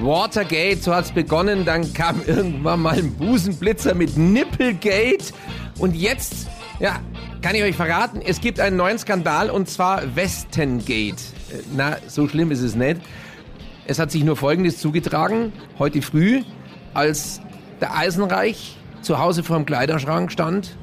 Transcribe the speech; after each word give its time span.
Watergate, 0.00 0.82
so 0.82 0.94
hat's 0.94 1.12
begonnen, 1.12 1.64
dann 1.64 1.92
kam 1.94 2.20
irgendwann 2.26 2.82
mal 2.82 2.98
ein 2.98 3.12
Busenblitzer 3.14 3.94
mit 3.94 4.16
Nipplegate 4.16 5.32
und 5.78 5.94
jetzt, 5.94 6.48
ja, 6.80 7.00
kann 7.42 7.54
ich 7.54 7.62
euch 7.62 7.76
verraten, 7.76 8.20
es 8.24 8.40
gibt 8.40 8.58
einen 8.58 8.76
neuen 8.76 8.98
Skandal 8.98 9.50
und 9.50 9.68
zwar 9.68 10.16
Westengate. 10.16 11.22
Na, 11.76 11.98
so 12.08 12.26
schlimm 12.26 12.50
ist 12.50 12.62
es 12.62 12.74
nicht. 12.74 13.00
Es 13.86 13.98
hat 13.98 14.10
sich 14.10 14.24
nur 14.24 14.36
Folgendes 14.36 14.78
zugetragen, 14.78 15.52
heute 15.78 16.00
früh, 16.00 16.42
als 16.94 17.40
der 17.80 17.94
Eisenreich 17.94 18.76
zu 19.02 19.18
Hause 19.18 19.42
vor 19.42 19.56
dem 19.56 19.66
Kleiderschrank 19.66 20.32
stand 20.32 20.76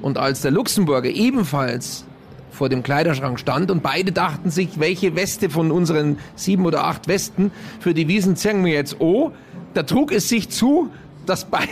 und 0.00 0.16
als 0.16 0.40
der 0.40 0.50
Luxemburger 0.50 1.10
ebenfalls 1.10 2.06
vor 2.50 2.68
dem 2.68 2.82
Kleiderschrank 2.82 3.38
stand 3.38 3.70
und 3.70 3.82
beide 3.82 4.12
dachten 4.12 4.50
sich, 4.50 4.80
welche 4.80 5.14
Weste 5.16 5.50
von 5.50 5.70
unseren 5.70 6.18
sieben 6.34 6.66
oder 6.66 6.84
acht 6.84 7.08
Westen 7.08 7.50
für 7.80 7.94
die 7.94 8.08
Wiesen 8.08 8.36
zählen 8.36 8.64
wir 8.64 8.72
jetzt 8.72 8.96
oh. 9.00 9.32
Da 9.74 9.82
trug 9.82 10.12
es 10.12 10.28
sich 10.28 10.48
zu, 10.48 10.90
dass 11.26 11.44
beide 11.44 11.68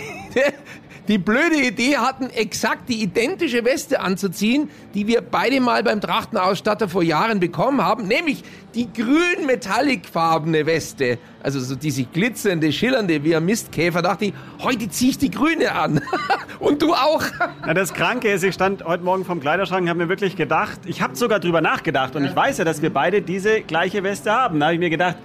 die 1.09 1.19
blöde 1.19 1.57
Idee 1.57 1.97
hatten, 1.97 2.31
exakt 2.31 2.89
die 2.89 3.03
identische 3.03 3.65
Weste 3.65 4.01
anzuziehen, 4.01 4.71
die 4.95 5.07
wir 5.07 5.21
beide 5.21 5.61
mal 5.61 5.83
beim 5.83 6.01
Trachtenausstatter 6.01 6.89
vor 6.89 7.03
Jahren 7.03 7.41
bekommen 7.41 7.83
haben, 7.83 8.09
nämlich 8.09 8.43
die 8.75 8.93
grün 8.93 9.47
metallicfarbene 9.47 10.67
Weste. 10.67 11.19
Also 11.43 11.61
so 11.61 11.77
diese 11.77 12.05
glitzernde, 12.05 12.73
schillernde 12.73 13.23
wie 13.25 13.37
ein 13.37 13.45
Mistkäfer. 13.45 14.03
Dachte 14.03 14.27
ich, 14.27 14.35
heute 14.61 14.89
ziehe 14.89 15.11
ich 15.11 15.19
die 15.19 15.31
grüne 15.31 15.73
an. 15.73 16.03
Und 16.59 16.83
du 16.83 16.93
auch. 16.93 17.23
Na, 17.65 17.73
das 17.73 17.95
Kranke 17.95 18.33
ist, 18.33 18.43
ich 18.43 18.55
stand 18.55 18.85
heute 18.85 19.05
Morgen 19.05 19.25
vom 19.25 19.41
Kleiderschrank 19.41 19.83
und 19.83 19.89
habe 19.89 20.01
mir 20.01 20.09
wirklich 20.09 20.37
gedacht, 20.37 20.81
ich 20.87 21.03
habe 21.03 21.15
sogar 21.17 21.39
drüber 21.41 21.61
nachgedacht 21.61 22.17
und 22.17 22.25
ich 22.25 22.35
weiß 22.35 22.59
ja, 22.59 22.65
dass 22.65 22.83
wir 22.83 22.93
beide 22.93 23.23
diese 23.23 23.61
gleiche 23.61 24.03
Weste 24.03 24.33
haben. 24.33 24.59
Da 24.59 24.67
habe 24.67 24.75
ich 24.75 24.81
mir 24.81 24.91
gedacht, 24.91 25.17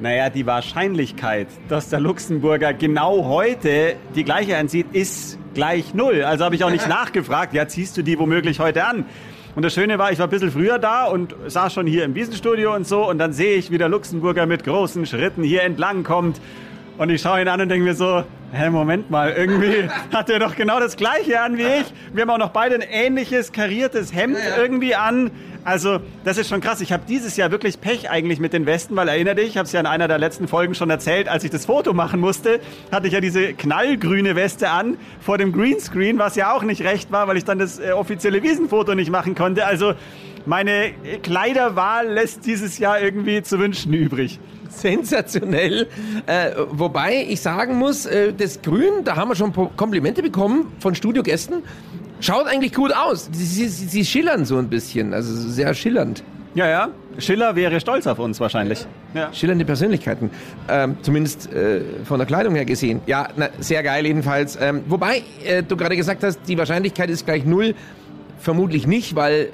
naja, 0.00 0.30
die 0.30 0.46
Wahrscheinlichkeit, 0.46 1.48
dass 1.68 1.88
der 1.88 2.00
Luxemburger 2.00 2.74
genau 2.74 3.24
heute 3.24 3.96
die 4.14 4.24
gleiche 4.24 4.56
anzieht, 4.56 4.86
ist 4.92 5.38
gleich 5.54 5.94
null. 5.94 6.22
Also 6.22 6.44
habe 6.44 6.54
ich 6.54 6.64
auch 6.64 6.70
nicht 6.70 6.88
nachgefragt, 6.88 7.54
ja, 7.54 7.66
ziehst 7.66 7.96
du 7.96 8.02
die 8.02 8.18
womöglich 8.18 8.60
heute 8.60 8.84
an? 8.84 9.06
Und 9.54 9.64
das 9.64 9.72
Schöne 9.72 9.98
war, 9.98 10.12
ich 10.12 10.18
war 10.18 10.26
ein 10.26 10.30
bisschen 10.30 10.50
früher 10.50 10.78
da 10.78 11.06
und 11.06 11.34
saß 11.46 11.72
schon 11.72 11.86
hier 11.86 12.04
im 12.04 12.14
Wiesenstudio 12.14 12.74
und 12.74 12.86
so 12.86 13.08
und 13.08 13.16
dann 13.16 13.32
sehe 13.32 13.56
ich, 13.56 13.70
wie 13.70 13.78
der 13.78 13.88
Luxemburger 13.88 14.44
mit 14.44 14.64
großen 14.64 15.06
Schritten 15.06 15.42
hier 15.42 15.62
entlang 15.62 16.04
kommt 16.04 16.42
und 16.98 17.10
ich 17.10 17.20
schaue 17.20 17.40
ihn 17.40 17.48
an 17.48 17.60
und 17.60 17.68
denke 17.68 17.84
mir 17.84 17.94
so, 17.94 18.24
hä, 18.52 18.70
Moment 18.70 19.10
mal, 19.10 19.32
irgendwie 19.32 19.88
hat 20.12 20.30
er 20.30 20.38
doch 20.38 20.56
genau 20.56 20.80
das 20.80 20.96
gleiche 20.96 21.40
an 21.40 21.58
wie 21.58 21.62
ich. 21.62 21.92
Wir 22.12 22.22
haben 22.22 22.30
auch 22.30 22.38
noch 22.38 22.50
beide 22.50 22.76
ein 22.76 22.82
ähnliches 22.82 23.52
kariertes 23.52 24.14
Hemd 24.14 24.38
irgendwie 24.56 24.94
an. 24.94 25.30
Also, 25.64 25.98
das 26.24 26.38
ist 26.38 26.48
schon 26.48 26.60
krass. 26.60 26.80
Ich 26.80 26.92
habe 26.92 27.02
dieses 27.08 27.36
Jahr 27.36 27.50
wirklich 27.50 27.80
Pech 27.80 28.08
eigentlich 28.08 28.38
mit 28.38 28.52
den 28.52 28.66
Westen, 28.66 28.94
weil 28.94 29.08
erinnere 29.08 29.34
dich, 29.34 29.48
ich 29.48 29.56
habe 29.56 29.66
es 29.66 29.72
ja 29.72 29.80
in 29.80 29.86
einer 29.86 30.06
der 30.06 30.18
letzten 30.18 30.46
Folgen 30.46 30.76
schon 30.76 30.90
erzählt, 30.90 31.28
als 31.28 31.42
ich 31.42 31.50
das 31.50 31.66
Foto 31.66 31.92
machen 31.92 32.20
musste, 32.20 32.60
hatte 32.92 33.08
ich 33.08 33.12
ja 33.12 33.20
diese 33.20 33.52
knallgrüne 33.52 34.36
Weste 34.36 34.70
an 34.70 34.96
vor 35.20 35.38
dem 35.38 35.52
Greenscreen, 35.52 36.18
was 36.18 36.36
ja 36.36 36.54
auch 36.54 36.62
nicht 36.62 36.84
recht 36.84 37.10
war, 37.10 37.26
weil 37.26 37.36
ich 37.36 37.44
dann 37.44 37.58
das 37.58 37.80
äh, 37.80 37.90
offizielle 37.90 38.44
Wiesenfoto 38.44 38.94
nicht 38.94 39.10
machen 39.10 39.34
konnte. 39.34 39.66
Also, 39.66 39.94
meine 40.46 40.92
Kleiderwahl 41.24 42.06
lässt 42.06 42.46
dieses 42.46 42.78
Jahr 42.78 43.00
irgendwie 43.00 43.42
zu 43.42 43.58
wünschen 43.58 43.92
übrig. 43.92 44.38
Sensationell. 44.70 45.88
Äh, 46.26 46.50
wobei 46.70 47.26
ich 47.28 47.40
sagen 47.40 47.76
muss, 47.76 48.06
äh, 48.06 48.32
das 48.32 48.62
Grün, 48.62 49.04
da 49.04 49.16
haben 49.16 49.28
wir 49.28 49.36
schon 49.36 49.52
Komplimente 49.76 50.22
bekommen 50.22 50.72
von 50.80 50.94
Studiogästen. 50.94 51.62
Schaut 52.20 52.46
eigentlich 52.46 52.72
gut 52.72 52.94
aus. 52.94 53.28
Sie, 53.32 53.44
sie, 53.44 53.68
sie 53.68 54.04
schillern 54.04 54.44
so 54.44 54.56
ein 54.56 54.68
bisschen, 54.68 55.12
also 55.12 55.34
sehr 55.34 55.74
schillernd. 55.74 56.22
Ja, 56.54 56.66
ja. 56.66 56.88
Schiller 57.18 57.54
wäre 57.54 57.80
stolz 57.80 58.06
auf 58.06 58.18
uns 58.18 58.40
wahrscheinlich. 58.40 58.86
Ja. 59.12 59.30
Schillernde 59.32 59.66
Persönlichkeiten. 59.66 60.30
Ähm, 60.68 60.96
zumindest 61.02 61.52
äh, 61.52 61.82
von 62.04 62.18
der 62.18 62.26
Kleidung 62.26 62.54
her 62.54 62.64
gesehen. 62.64 63.02
Ja, 63.06 63.28
na, 63.36 63.50
sehr 63.58 63.82
geil 63.82 64.06
jedenfalls. 64.06 64.58
Ähm, 64.58 64.82
wobei 64.88 65.22
äh, 65.44 65.62
du 65.62 65.76
gerade 65.76 65.96
gesagt 65.96 66.24
hast, 66.24 66.40
die 66.48 66.56
Wahrscheinlichkeit 66.56 67.10
ist 67.10 67.26
gleich 67.26 67.44
null. 67.44 67.74
Vermutlich 68.38 68.86
nicht, 68.86 69.14
weil 69.16 69.50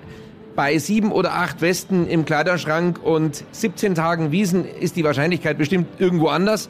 bei 0.54 0.78
sieben 0.78 1.12
oder 1.12 1.32
acht 1.34 1.60
Westen 1.60 2.06
im 2.06 2.24
Kleiderschrank 2.24 3.02
und 3.02 3.44
17 3.52 3.94
Tagen 3.94 4.32
Wiesen 4.32 4.64
ist 4.64 4.96
die 4.96 5.04
Wahrscheinlichkeit 5.04 5.58
bestimmt 5.58 5.86
irgendwo 5.98 6.28
anders. 6.28 6.68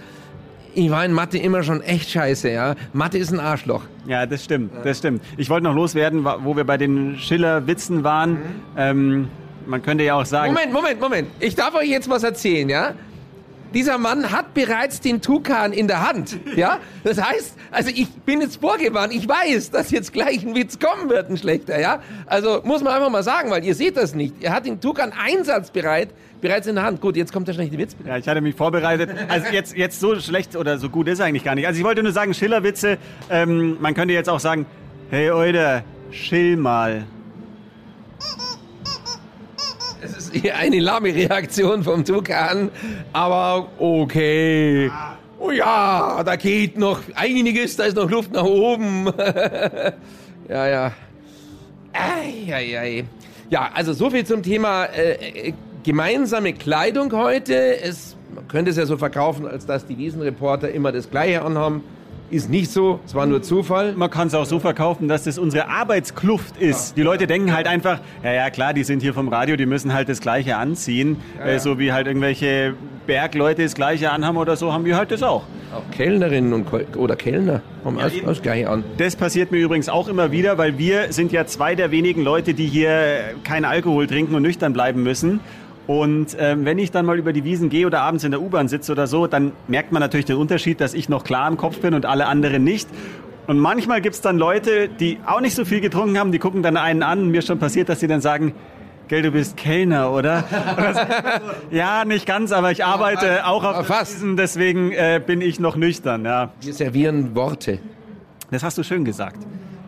Ich 0.75 0.91
war 0.91 1.05
in 1.05 1.13
Mathe 1.13 1.39
immer 1.39 1.63
schon 1.63 1.83
echt 1.83 2.11
scheiße, 2.11 2.51
ja. 2.51 2.75
Mathe 2.93 3.19
ist 3.19 3.31
ein 3.31 3.41
Arschloch. 3.41 3.83
Ja, 4.07 4.25
das 4.25 4.45
stimmt, 4.45 4.73
das 4.85 4.99
stimmt. 4.99 5.23
Ich 5.37 5.51
wollte 5.51 5.65
noch 5.65 5.75
loswerden, 5.75 6.25
wo 6.25 6.57
wir 6.57 6.65
bei 6.65 6.79
den 6.79 7.19
Schiller-Witzen 7.19 8.05
waren. 8.05 8.31
Mhm. 8.31 8.39
Ähm, 8.77 9.29
man 9.67 9.83
könnte 9.83 10.05
ja 10.05 10.15
auch 10.15 10.25
sagen... 10.25 10.53
Moment, 10.53 10.73
Moment, 10.73 11.01
Moment. 11.01 11.29
Ich 11.41 11.55
darf 11.55 11.75
euch 11.75 11.89
jetzt 11.89 12.09
was 12.09 12.23
erzählen, 12.23 12.69
ja? 12.69 12.95
Dieser 13.75 13.99
Mann 13.99 14.31
hat 14.31 14.55
bereits 14.55 15.01
den 15.01 15.21
Tukan 15.21 15.73
in 15.73 15.89
der 15.89 16.07
Hand. 16.07 16.39
Ja, 16.57 16.79
das 17.05 17.23
heißt, 17.23 17.57
also 17.71 17.91
ich 17.95 18.09
bin 18.11 18.41
jetzt 18.41 18.61
vorgewarnt. 18.61 19.13
Ich 19.15 19.29
weiß, 19.29 19.71
dass 19.71 19.91
jetzt 19.91 20.13
gleich 20.13 20.45
ein 20.45 20.55
Witz 20.55 20.79
kommen 20.79 21.11
wird, 21.11 21.31
ein 21.31 21.37
schlechter. 21.37 21.81
Ja, 21.81 22.01
also 22.27 22.61
muss 22.65 22.83
man 22.83 22.95
einfach 22.95 23.11
mal 23.11 23.23
sagen, 23.23 23.51
weil 23.51 23.65
ihr 23.65 23.75
seht 23.75 23.97
das 23.97 24.15
nicht. 24.15 24.35
Er 24.43 24.53
hat 24.55 24.67
den 24.67 24.81
Tukan 24.81 25.13
einsatzbereit 25.13 26.11
bereits 26.41 26.67
in 26.67 26.75
der 26.75 26.85
Hand. 26.85 27.01
Gut, 27.01 27.17
jetzt 27.17 27.33
kommt 27.33 27.49
der 27.49 27.55
schlechte 27.55 27.79
Witz. 27.79 27.97
Ja, 28.07 28.19
ich 28.19 28.29
hatte 28.29 28.41
mich 28.41 28.55
vorbereitet. 28.55 29.11
Also 29.29 29.47
jetzt, 29.51 29.77
jetzt 29.77 30.01
so 30.01 30.19
schlecht 30.21 30.57
oder 30.57 30.79
so 30.79 30.91
gut 30.91 31.09
ist 31.09 31.21
er 31.21 31.27
eigentlich 31.27 31.45
gar 31.45 31.55
nicht. 31.55 31.67
Also 31.67 31.79
ich 31.79 31.85
wollte 31.85 32.03
nur 32.03 32.13
sagen, 32.13 32.35
Schillerwitze. 32.35 32.99
Ähm, 33.31 33.79
man 33.81 33.95
könnte 33.95 34.13
jetzt 34.13 34.29
auch 34.29 34.41
sagen, 34.41 34.67
hey 35.11 35.31
Oide, 35.31 35.85
chill 36.11 36.57
mal. 36.57 37.05
Es 40.03 40.17
ist 40.17 40.35
eher 40.45 40.57
eine 40.57 40.81
lahme 40.81 41.15
Reaktion 41.15 41.85
vom 41.85 42.05
Tukan, 42.05 42.71
aber 43.13 43.69
okay. 43.79 44.91
Oh 45.39 45.51
ja, 45.51 46.23
da 46.25 46.37
geht 46.37 46.77
noch 46.77 47.01
einiges, 47.15 47.77
da 47.77 47.85
ist 47.85 47.97
noch 47.97 48.11
Luft 48.11 48.33
nach 48.33 48.45
oben. 48.45 49.07
ja, 50.49 50.69
ja. 50.69 50.93
Eieiei. 51.93 53.05
Ja, 53.51 53.71
also 53.75 53.93
so 53.93 54.11
viel 54.11 54.25
zum 54.25 54.43
Thema 54.43 54.85
äh, 54.85 55.49
äh, 55.49 55.53
gemeinsame 55.85 56.53
Kleidung 56.53 57.13
heute. 57.13 57.81
Es, 57.81 58.17
man 58.35 58.49
könnte 58.49 58.71
es 58.71 58.77
ja 58.77 58.87
so 58.87 58.97
verkaufen, 58.97 59.47
als 59.47 59.67
dass 59.67 59.87
die 59.87 59.99
Wiesenreporter 59.99 60.71
immer 60.71 60.91
das 60.91 61.11
Gleiche 61.11 61.43
anhaben. 61.43 61.83
Ist 62.33 62.49
nicht 62.49 62.71
so, 62.71 62.99
es 63.05 63.15
war 63.15 63.27
nur 63.27 63.43
Zufall. 63.43 63.93
Man 63.93 64.09
kann 64.09 64.29
es 64.29 64.35
auch 64.35 64.47
so 64.47 64.59
verkaufen, 64.59 65.07
dass 65.07 65.25
das 65.25 65.37
unsere 65.39 65.69
Arbeitskluft 65.69 66.57
ist. 66.57 66.97
Die 66.97 67.03
Leute 67.03 67.27
denken 67.27 67.55
halt 67.55 67.67
einfach, 67.67 68.01
ja, 68.25 68.33
ja, 68.33 68.49
klar, 68.49 68.73
die 68.73 68.85
sind 68.85 69.03
hier 69.03 69.13
vom 69.13 69.29
Radio, 69.29 69.57
die 69.57 69.67
müssen 69.67 69.93
halt 69.93 70.09
das 70.09 70.23
Gleiche 70.23 70.57
anziehen. 70.57 71.19
Ja, 71.39 71.47
ja. 71.47 71.53
Äh, 71.53 71.59
so 71.59 71.79
wie 71.79 71.93
halt 71.93 72.07
irgendwelche 72.07 72.73
Bergleute 73.07 73.63
das 73.63 73.75
Gleiche 73.75 74.11
anhaben 74.13 74.39
oder 74.39 74.57
so, 74.57 74.73
haben 74.73 74.87
wir 74.87 74.97
halt 74.97 75.11
das 75.11 75.23
auch. 75.23 75.43
Auch 75.75 75.91
Kellnerinnen 75.95 76.55
und, 76.55 76.97
oder 76.97 77.17
Kellner 77.17 77.61
haben 77.85 77.99
ja, 77.99 78.07
auch 78.07 78.11
das 78.25 78.41
Gleiche 78.41 78.71
an. 78.71 78.83
Das 78.97 79.15
passiert 79.15 79.53
mir 79.53 79.59
übrigens 79.59 79.91
auch 79.91 80.09
immer 80.09 80.33
wieder, 80.33 80.57
weil 80.57 80.79
wir 80.79 81.13
sind 81.13 81.33
ja 81.33 81.45
zwei 81.45 81.75
der 81.75 81.91
wenigen 81.91 82.23
Leute, 82.23 82.55
die 82.55 82.67
hier 82.67 83.35
keinen 83.45 83.67
Alkohol 83.67 84.07
trinken 84.07 84.35
und 84.35 84.43
nüchtern 84.43 84.73
bleiben 84.73 85.03
müssen. 85.03 85.41
Und 85.87 86.37
ähm, 86.39 86.65
wenn 86.65 86.79
ich 86.79 86.91
dann 86.91 87.07
mal 87.07 87.19
über 87.19 87.33
die 87.33 87.45
Wiesen 87.45 87.69
gehe 87.69 87.87
oder 87.87 88.03
abends 88.03 88.25
in 88.25 88.31
der 88.31 88.41
U-Bahn 88.41 88.69
sitze 88.69 88.93
oder 88.93 89.07
so, 89.07 89.27
dann 89.27 89.53
merkt 89.67 89.93
man 89.93 90.01
natürlich 90.01 90.27
den 90.27 90.37
Unterschied, 90.37 90.81
dass 90.81 90.95
ich 90.95 91.09
noch 91.09 91.25
klar 91.25 91.49
im 91.49 91.57
Kopf 91.57 91.81
bin 91.81 91.95
und 91.95 92.07
alle 92.07 92.27
anderen 92.27 92.63
nicht. 92.63 92.89
Und 93.49 93.59
manchmal 93.59 94.01
gibt's 94.01 94.21
dann 94.21 94.39
Leute, 94.39 94.89
die 94.89 95.19
auch 95.27 95.41
nicht 95.41 95.57
so 95.57 95.65
viel 95.65 95.81
getrunken 95.81 96.19
haben, 96.19 96.31
die 96.31 96.39
gucken 96.39 96.63
dann 96.63 96.77
einen 96.77 97.03
an. 97.03 97.31
Mir 97.31 97.39
ist 97.39 97.49
schon 97.49 97.59
passiert, 97.59 97.89
dass 97.89 97.99
sie 98.01 98.07
dann 98.07 98.21
sagen, 98.21 98.55
Gell, 99.09 99.21
du 99.21 99.31
bist 99.31 99.59
Kellner, 99.59 100.11
oder? 100.11 100.45
ja, 101.71 102.07
nicht 102.07 102.25
ganz, 102.25 102.51
aber 102.51 102.71
ich 102.71 102.83
arbeite 102.83 103.45
auch 103.47 103.63
auf. 103.63 103.91
Wiesen, 103.91 104.39
deswegen 104.39 104.93
äh, 104.93 105.21
bin 105.25 105.43
ich 105.43 105.61
noch 105.61 105.77
nüchtern. 105.77 106.25
Ja. 106.25 106.51
Wir 106.63 106.73
servieren 106.73 107.35
Worte. 107.35 107.79
Das 108.51 108.63
hast 108.63 108.79
du 108.79 108.83
schön 108.83 109.05
gesagt. 109.05 109.37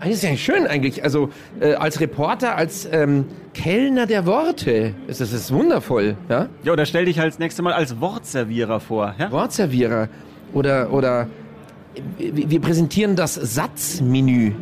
Das 0.00 0.11
ist 0.11 0.23
ja 0.23 0.37
schön 0.37 0.67
eigentlich. 0.67 1.02
Also 1.02 1.31
äh, 1.61 1.75
als 1.75 2.00
Reporter, 2.00 2.56
als 2.56 2.88
ähm, 2.91 3.26
Kellner 3.55 4.06
der 4.06 4.26
Worte. 4.26 4.94
Das 5.06 5.20
ist, 5.20 5.32
das 5.32 5.41
ist 5.41 5.52
wundervoll. 5.52 6.17
Ja, 6.29 6.49
ja 6.62 6.73
oder 6.73 6.87
stell 6.87 7.06
dich 7.06 7.19
halt 7.19 7.32
das 7.32 7.38
nächste 7.38 7.62
Mal 7.62 7.73
als 7.73 8.00
Wortservierer 8.00 8.81
vor. 8.81 9.14
Ja? 9.19 9.31
Wortservierer. 9.31 10.08
Oder, 10.52 10.93
oder 10.93 11.29
wir 12.19 12.61
präsentieren 12.61 13.17
das 13.17 13.35
Satzmenü. 13.35 14.52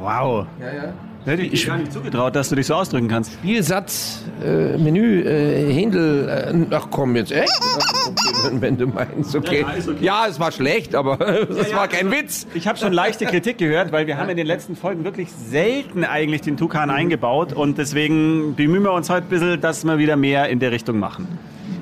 Wow. 0.00 0.46
Ja, 0.60 0.66
ja. 0.72 0.94
Hätte 1.24 1.42
ich 1.42 1.62
dir 1.62 1.66
gar 1.68 1.78
nicht 1.78 1.92
zugetraut, 1.92 2.36
dass 2.36 2.50
du 2.50 2.54
dich 2.56 2.66
so 2.66 2.74
ausdrücken 2.74 3.08
kannst. 3.08 3.32
Spielsatz, 3.32 4.22
äh, 4.44 4.76
Menü, 4.76 5.22
äh, 5.22 5.72
Händel, 5.72 6.28
äh, 6.70 6.74
ach 6.74 6.88
komm 6.90 7.16
jetzt, 7.16 7.32
echt? 7.32 7.50
Okay, 7.76 8.50
wenn 8.60 8.76
du 8.76 8.86
meinst, 8.86 9.34
okay. 9.34 9.62
Ja, 9.62 9.68
ja, 9.74 9.90
okay. 9.90 9.96
Ja, 10.04 10.26
es 10.28 10.38
war 10.38 10.52
schlecht, 10.52 10.94
aber 10.94 11.16
das 11.48 11.70
Ja, 11.70 11.76
war 11.76 11.88
kein 11.88 12.08
also, 12.08 12.18
Witz. 12.18 12.46
Ich 12.54 12.66
habe 12.68 12.78
schon 12.78 12.92
leichte 12.92 13.24
Kritik 13.24 13.56
gehört, 13.56 13.90
weil 13.90 14.06
wir 14.06 14.18
haben 14.18 14.28
in 14.28 14.36
den 14.36 14.46
letzten 14.46 14.76
Folgen 14.76 15.04
wirklich 15.04 15.28
selten 15.32 16.04
eigentlich 16.04 16.42
den 16.42 16.56
Tukan 16.58 16.90
eingebaut 16.90 17.54
und 17.54 17.78
deswegen 17.78 18.54
bemühen 18.54 18.82
wir 18.82 18.92
uns 18.92 19.08
heute 19.08 19.26
ein 19.26 19.30
bisschen, 19.30 19.60
dass 19.60 19.84
wir 19.84 19.96
wieder 19.98 20.16
mehr 20.16 20.48
in 20.50 20.58
der 20.60 20.72
Richtung 20.72 20.98
machen. 20.98 21.26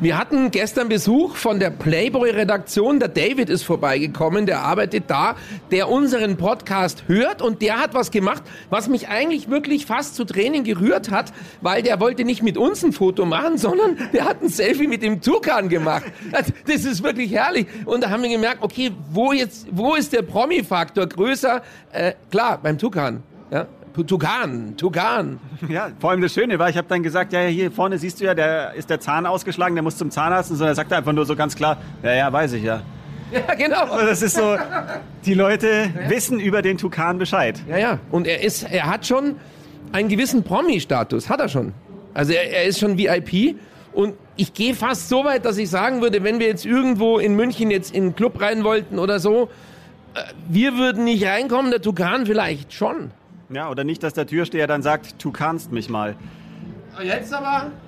Wir 0.03 0.19
hatten 0.19 0.51
gestern 0.51 0.89
Besuch 0.89 1.37
von 1.37 1.61
der 1.61 1.71
Playboy-Redaktion. 1.71 2.99
Der 2.99 3.07
David 3.07 3.49
ist 3.49 3.63
vorbeigekommen, 3.63 4.47
der 4.47 4.63
arbeitet 4.63 5.05
da, 5.07 5.37
der 5.71 5.89
unseren 5.89 6.37
Podcast 6.37 7.05
hört 7.07 7.41
und 7.41 7.63
der 7.63 7.79
hat 7.79 7.95
was 7.95 8.11
gemacht, 8.11 8.43
was 8.69 8.89
mich 8.89 9.07
eigentlich 9.07 9.49
wirklich 9.49 9.87
fast 9.87 10.17
zu 10.17 10.25
Tränen 10.25 10.65
gerührt 10.65 11.13
hat, 11.13 11.33
weil 11.61 11.85
der 11.85 12.01
wollte 12.01 12.25
nicht 12.25 12.43
mit 12.43 12.59
uns 12.59 12.83
ein 12.83 12.93
Foto 12.93 13.27
machen, 13.27 13.59
sondern 13.59 13.97
der 14.13 14.25
hat 14.25 14.43
ein 14.43 14.49
Selfie 14.49 14.89
mit 14.89 15.05
dem 15.05 15.21
Tukan 15.21 15.69
gemacht. 15.69 16.07
Also, 16.33 16.53
Das 16.67 16.85
ist 16.85 17.05
wirklich 17.05 17.31
herrlich. 17.31 17.69
Und 17.85 18.03
da 18.03 18.11
haben 18.11 18.25
wir 18.25 18.31
gemerkt, 18.31 18.65
okay, 18.65 18.91
wo 19.13 19.33
jetzt, 19.33 19.69
wo 19.71 19.95
ist 19.95 20.13
der 20.13 20.23
Promi-Faktor 20.23 21.07
größer? 21.07 21.63
Äh, 21.93 22.15
klar, 22.29 22.59
beim 22.61 22.77
Tukan. 22.77 23.23
Ja? 23.53 23.69
Tukan, 23.94 24.75
Tukan. 24.77 25.39
Ja, 25.69 25.91
vor 26.00 26.11
allem 26.11 26.23
das 26.23 26.33
Schöne 26.33 26.59
war, 26.59 26.69
ich 26.71 26.77
habe 26.77 26.89
dann 26.89 27.03
gesagt, 27.03 27.33
ja, 27.33 27.41
hier 27.43 27.71
vorne 27.71 27.99
siehst 27.99 28.21
du 28.21 28.25
ja, 28.25 28.35
der 28.35 28.75
ist 28.75 28.91
der 28.91 29.00
Zahn 29.00 29.27
ausgeschlagen, 29.27 29.75
der 29.75 29.83
muss 29.83 29.97
zum 29.97 30.11
Zahnarzt 30.11 30.50
und 30.50 30.56
so. 30.56 30.65
Er 30.65 30.75
sagt 30.75 30.93
einfach 30.93 31.12
nur 31.12 31.27
so 31.27 31.37
ganz 31.37 31.55
klar, 31.55 31.79
ja, 32.03 32.12
ja, 32.12 32.33
weiß 32.33 32.55
ich 32.55 32.62
ja. 32.62 32.83
Ja, 33.33 33.55
genau. 33.55 33.85
Also 33.85 34.06
das 34.06 34.23
ist 34.23 34.37
so, 34.37 34.56
die 35.25 35.35
Leute 35.35 35.91
wissen 36.09 36.39
über 36.39 36.62
den 36.62 36.79
Tukan 36.79 37.19
Bescheid. 37.19 37.61
Ja, 37.69 37.79
ja. 37.79 37.99
Und 38.11 38.27
er 38.27 38.43
ist, 38.43 38.65
er 38.65 38.87
hat 38.87 39.06
schon 39.06 39.37
einen 39.93 40.09
gewissen 40.09 40.43
Promi-Status, 40.43 41.31
hat 41.31 41.41
er 41.41 41.49
schon. 41.49 41.73
Also 42.15 42.33
er, 42.33 42.50
er 42.50 42.65
ist 42.65 42.79
schon 42.79 42.99
VIP. 42.99 43.56
Und 43.93 44.15
ich 44.37 44.55
gehe 44.55 44.75
fast 44.75 45.09
so 45.09 45.25
weit, 45.25 45.44
dass 45.44 45.59
ich 45.59 45.69
sagen 45.71 46.00
würde, 46.00 46.25
wenn 46.25 46.39
wir 46.39 46.47
jetzt 46.47 46.65
irgendwo 46.65 47.19
in 47.19 47.35
München 47.35 47.71
jetzt 47.71 47.94
in 47.94 48.05
einen 48.05 48.17
Club 48.17 48.41
rein 48.41 48.65
wollten 48.65 48.99
oder 48.99 49.19
so, 49.19 49.50
äh, 50.15 50.21
wir 50.49 50.77
würden 50.77 51.05
nicht 51.05 51.25
reinkommen, 51.25 51.71
der 51.71 51.81
Tukan 51.83 52.27
vielleicht 52.27 52.73
schon. 52.73 53.11
Ja, 53.55 53.71
oder 53.71 53.85
nicht, 53.85 54.03
dass 54.03 54.15
der 54.15 54.27
Türsteher 54.27 54.67
dann 54.67 54.83
sagt, 54.83 55.23
du 55.23 55.31
kannst 55.31 55.73
mich 55.73 55.89
mal. 55.89 56.17
Jetzt 57.03 57.33
aber. 57.33 57.71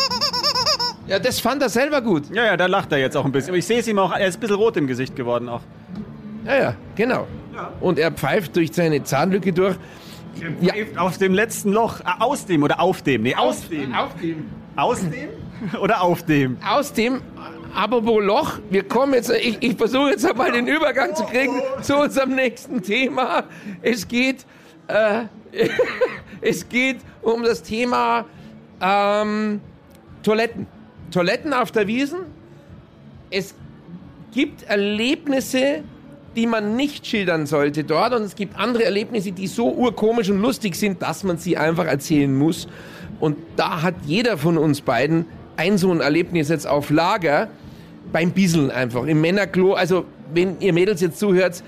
Ja, 1.07 1.19
das 1.19 1.39
fand 1.39 1.61
er 1.61 1.69
selber 1.69 2.01
gut. 2.01 2.35
Ja, 2.35 2.47
ja, 2.47 2.57
da 2.57 2.65
lacht 2.65 2.91
er 2.91 2.97
jetzt 2.97 3.15
auch 3.15 3.27
ein 3.27 3.33
bisschen. 3.33 3.51
Aber 3.51 3.59
ich 3.59 3.67
sehe 3.67 3.81
es 3.81 3.87
ihm 3.87 3.99
auch, 3.99 4.11
er 4.11 4.27
ist 4.27 4.39
ein 4.39 4.41
bisschen 4.41 4.57
rot 4.57 4.79
im 4.79 4.87
Gesicht 4.87 5.15
geworden 5.15 5.51
auch. 5.51 5.61
Ja, 6.47 6.57
ja, 6.57 6.77
genau. 6.97 7.27
Und 7.81 7.99
er 7.99 8.11
pfeift 8.11 8.57
durch 8.57 8.73
seine 8.73 9.05
Zahnlücke 9.05 9.53
durch. 9.53 9.77
Ja. 10.63 10.73
Auf 10.97 11.19
dem 11.19 11.35
letzten 11.35 11.73
Loch. 11.73 12.01
Ah, 12.05 12.25
aus 12.25 12.47
dem 12.47 12.63
oder 12.63 12.81
auf 12.81 13.03
dem? 13.03 13.21
Nee, 13.21 13.35
aus, 13.35 13.69
dem. 13.69 13.95
Auf 13.95 14.15
dem. 14.17 14.47
Aus 14.77 15.01
dem? 15.01 15.29
Oder 15.81 16.03
auf 16.03 16.25
dem? 16.25 16.57
aus 16.67 16.93
dem 16.93 17.21
apropos 17.75 18.23
Loch, 18.23 18.59
wir 18.71 18.85
kommen 18.85 19.15
jetzt, 19.15 19.31
ich, 19.31 19.59
ich 19.61 19.77
versuche 19.77 20.11
jetzt 20.11 20.29
einmal 20.29 20.53
den 20.53 20.67
Übergang 20.67 21.15
zu 21.15 21.25
kriegen 21.25 21.61
zu 21.83 21.97
unserem 21.97 22.35
nächsten 22.35 22.83
Thema. 22.83 23.45
Es 23.83 24.09
geht, 24.09 24.47
äh, 24.89 25.25
es 26.41 26.69
geht 26.69 26.99
um 27.23 27.43
das 27.43 27.62
Thema 27.62 28.25
ähm, 28.81 29.61
Toiletten. 30.23 30.67
Toiletten 31.11 31.53
auf 31.53 31.71
der 31.71 31.87
Wiesen. 31.87 32.21
Es 33.31 33.55
gibt 34.33 34.65
Erlebnisse, 34.65 35.83
die 36.35 36.47
man 36.47 36.77
nicht 36.77 37.06
schildern 37.06 37.47
sollte 37.47 37.85
dort 37.85 38.15
und 38.15 38.23
es 38.23 38.35
gibt 38.35 38.59
andere 38.59 38.85
Erlebnisse, 38.85 39.33
die 39.33 39.47
so 39.47 39.71
urkomisch 39.71 40.31
und 40.31 40.41
lustig 40.41 40.75
sind, 40.75 41.03
dass 41.03 41.23
man 41.23 41.39
sie 41.39 41.56
einfach 41.56 41.87
erzählen 41.87 42.35
muss. 42.37 42.67
Und 43.21 43.37
da 43.56 43.83
hat 43.83 43.95
jeder 44.06 44.37
von 44.37 44.59
uns 44.59 44.81
beiden 44.81 45.27
ein 45.56 45.79
so 45.79 45.93
ein 45.93 46.01
Erlebnis 46.01 46.49
jetzt 46.49 46.67
auf 46.67 46.91
Lager 46.91 47.49
beim 48.12 48.33
Bisseln 48.33 48.71
einfach 48.71 49.05
im 49.05 49.21
Männerklo. 49.21 49.75
Also 49.75 50.05
wenn 50.33 50.61
ihr 50.61 50.73
Mädels 50.73 51.01
jetzt 51.01 51.19
zuhört, 51.19 51.62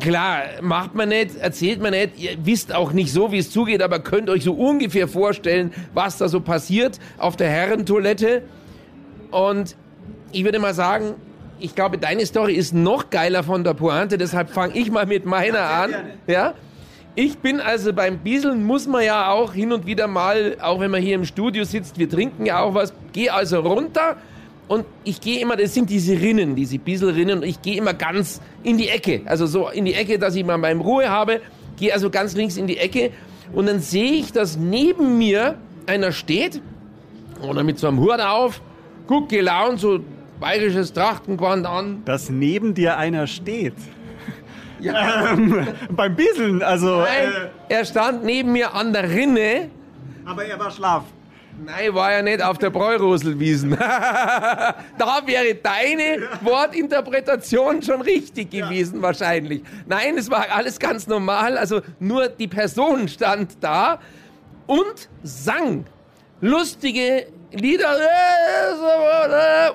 klar, 0.00 0.42
macht 0.60 0.94
man 0.94 1.08
nicht, 1.08 1.36
erzählt 1.36 1.80
man 1.80 1.92
nicht, 1.92 2.18
ihr 2.18 2.36
wisst 2.44 2.74
auch 2.74 2.92
nicht 2.92 3.12
so, 3.12 3.32
wie 3.32 3.38
es 3.38 3.50
zugeht, 3.50 3.82
aber 3.82 4.00
könnt 4.00 4.30
euch 4.30 4.44
so 4.44 4.52
ungefähr 4.52 5.08
vorstellen, 5.08 5.72
was 5.94 6.18
da 6.18 6.28
so 6.28 6.40
passiert 6.40 6.98
auf 7.18 7.36
der 7.36 7.48
Herrentoilette. 7.48 8.42
Und 9.30 9.76
ich 10.32 10.44
würde 10.44 10.58
mal 10.58 10.74
sagen, 10.74 11.14
ich 11.58 11.74
glaube, 11.74 11.98
deine 11.98 12.26
Story 12.26 12.54
ist 12.54 12.74
noch 12.74 13.10
geiler 13.10 13.42
von 13.42 13.64
der 13.64 13.74
Pointe, 13.74 14.18
deshalb 14.18 14.50
fange 14.50 14.76
ich 14.76 14.90
mal 14.90 15.06
mit 15.06 15.24
meiner 15.24 15.60
an. 15.60 15.94
Ja? 16.26 16.54
Ich 17.14 17.38
bin 17.38 17.60
also 17.60 17.92
beim 17.92 18.18
Bieseln, 18.18 18.64
muss 18.64 18.86
man 18.86 19.02
ja 19.02 19.30
auch 19.30 19.54
hin 19.54 19.72
und 19.72 19.86
wieder 19.86 20.06
mal, 20.06 20.56
auch 20.60 20.80
wenn 20.80 20.90
man 20.90 21.00
hier 21.00 21.14
im 21.14 21.24
Studio 21.24 21.64
sitzt, 21.64 21.98
wir 21.98 22.10
trinken 22.10 22.44
ja 22.44 22.60
auch 22.60 22.74
was, 22.74 22.92
gehe 23.12 23.32
also 23.32 23.60
runter 23.60 24.16
und 24.68 24.84
ich 25.04 25.20
gehe 25.20 25.40
immer, 25.40 25.56
das 25.56 25.74
sind 25.74 25.90
diese 25.90 26.14
Rinnen, 26.20 26.56
diese 26.56 26.78
Bieselrinnen, 26.78 27.38
und 27.38 27.44
ich 27.44 27.62
gehe 27.62 27.76
immer 27.76 27.94
ganz 27.94 28.40
in 28.62 28.78
die 28.78 28.88
Ecke, 28.88 29.22
also 29.26 29.46
so 29.46 29.68
in 29.68 29.84
die 29.84 29.94
Ecke, 29.94 30.18
dass 30.18 30.34
ich 30.34 30.44
mal 30.44 30.58
meine 30.58 30.80
Ruhe 30.80 31.08
habe, 31.08 31.40
gehe 31.76 31.92
also 31.92 32.10
ganz 32.10 32.34
links 32.34 32.56
in 32.56 32.66
die 32.66 32.78
Ecke 32.78 33.10
und 33.52 33.66
dann 33.66 33.80
sehe 33.80 34.12
ich, 34.12 34.32
dass 34.32 34.56
neben 34.56 35.18
mir 35.18 35.56
einer 35.86 36.10
steht 36.12 36.60
oder 37.42 37.62
mit 37.62 37.78
so 37.78 37.86
einem 37.86 38.00
Hut 38.00 38.20
auf, 38.20 38.60
gut 39.06 39.28
gelaunt, 39.28 39.78
so 39.78 40.00
bayerisches 40.40 40.92
Trachtengewand 40.92 41.64
an. 41.66 42.02
Dass 42.04 42.28
neben 42.28 42.74
dir 42.74 42.96
einer 42.98 43.26
steht. 43.26 43.74
Ähm, 44.78 45.66
beim 45.90 46.14
Bieseln, 46.14 46.62
also. 46.62 46.98
Nein, 46.98 47.08
Äh, 47.70 47.74
er 47.74 47.84
stand 47.86 48.24
neben 48.24 48.52
mir 48.52 48.74
an 48.74 48.92
der 48.92 49.08
Rinne. 49.10 49.70
aber 50.26 50.44
er 50.44 50.58
war 50.58 50.70
schlaf. 50.70 51.04
Nein, 51.64 51.94
war 51.94 52.12
ja 52.12 52.22
nicht 52.22 52.42
auf 52.42 52.58
der 52.58 52.70
Bräuroselwiesen. 52.70 53.70
da 53.78 55.20
wäre 55.24 55.54
deine 55.54 56.28
Wortinterpretation 56.42 57.82
schon 57.82 58.02
richtig 58.02 58.50
gewesen, 58.50 59.00
wahrscheinlich. 59.00 59.62
Nein, 59.86 60.18
es 60.18 60.30
war 60.30 60.46
alles 60.50 60.78
ganz 60.78 61.06
normal. 61.06 61.56
Also 61.56 61.80
nur 61.98 62.28
die 62.28 62.48
Person 62.48 63.08
stand 63.08 63.56
da 63.60 63.98
und 64.66 65.08
sang 65.22 65.86
lustige 66.40 67.26
Lieder 67.52 67.96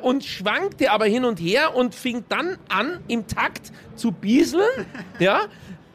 und 0.02 0.24
schwankte 0.24 0.92
aber 0.92 1.06
hin 1.06 1.26
und 1.26 1.40
her 1.40 1.76
und 1.76 1.96
fing 1.96 2.24
dann 2.30 2.58
an, 2.70 3.00
im 3.08 3.26
Takt 3.28 3.72
zu 3.96 4.12
bieseln. 4.12 4.86
Ja? 5.20 5.42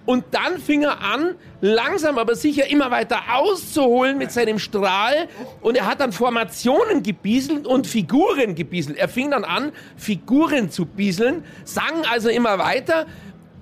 Und 0.06 0.24
dann 0.30 0.58
fing 0.60 0.82
er 0.82 1.00
an, 1.02 1.34
langsam 1.60 2.16
aber 2.16 2.36
sicher 2.36 2.70
immer 2.70 2.92
weiter 2.92 3.18
auszuholen 3.34 4.18
mit 4.18 4.30
seinem 4.30 4.60
Strahl. 4.60 5.28
Und 5.60 5.76
er 5.76 5.86
hat 5.86 6.00
dann 6.00 6.12
Formationen 6.12 7.02
gebieselt 7.02 7.66
und 7.66 7.88
Figuren 7.88 8.54
gebieselt. 8.54 8.96
Er 8.96 9.08
fing 9.08 9.32
dann 9.32 9.44
an, 9.44 9.72
Figuren 9.96 10.70
zu 10.70 10.86
bieseln, 10.86 11.44
sang 11.64 12.04
also 12.10 12.28
immer 12.28 12.58
weiter. 12.58 13.06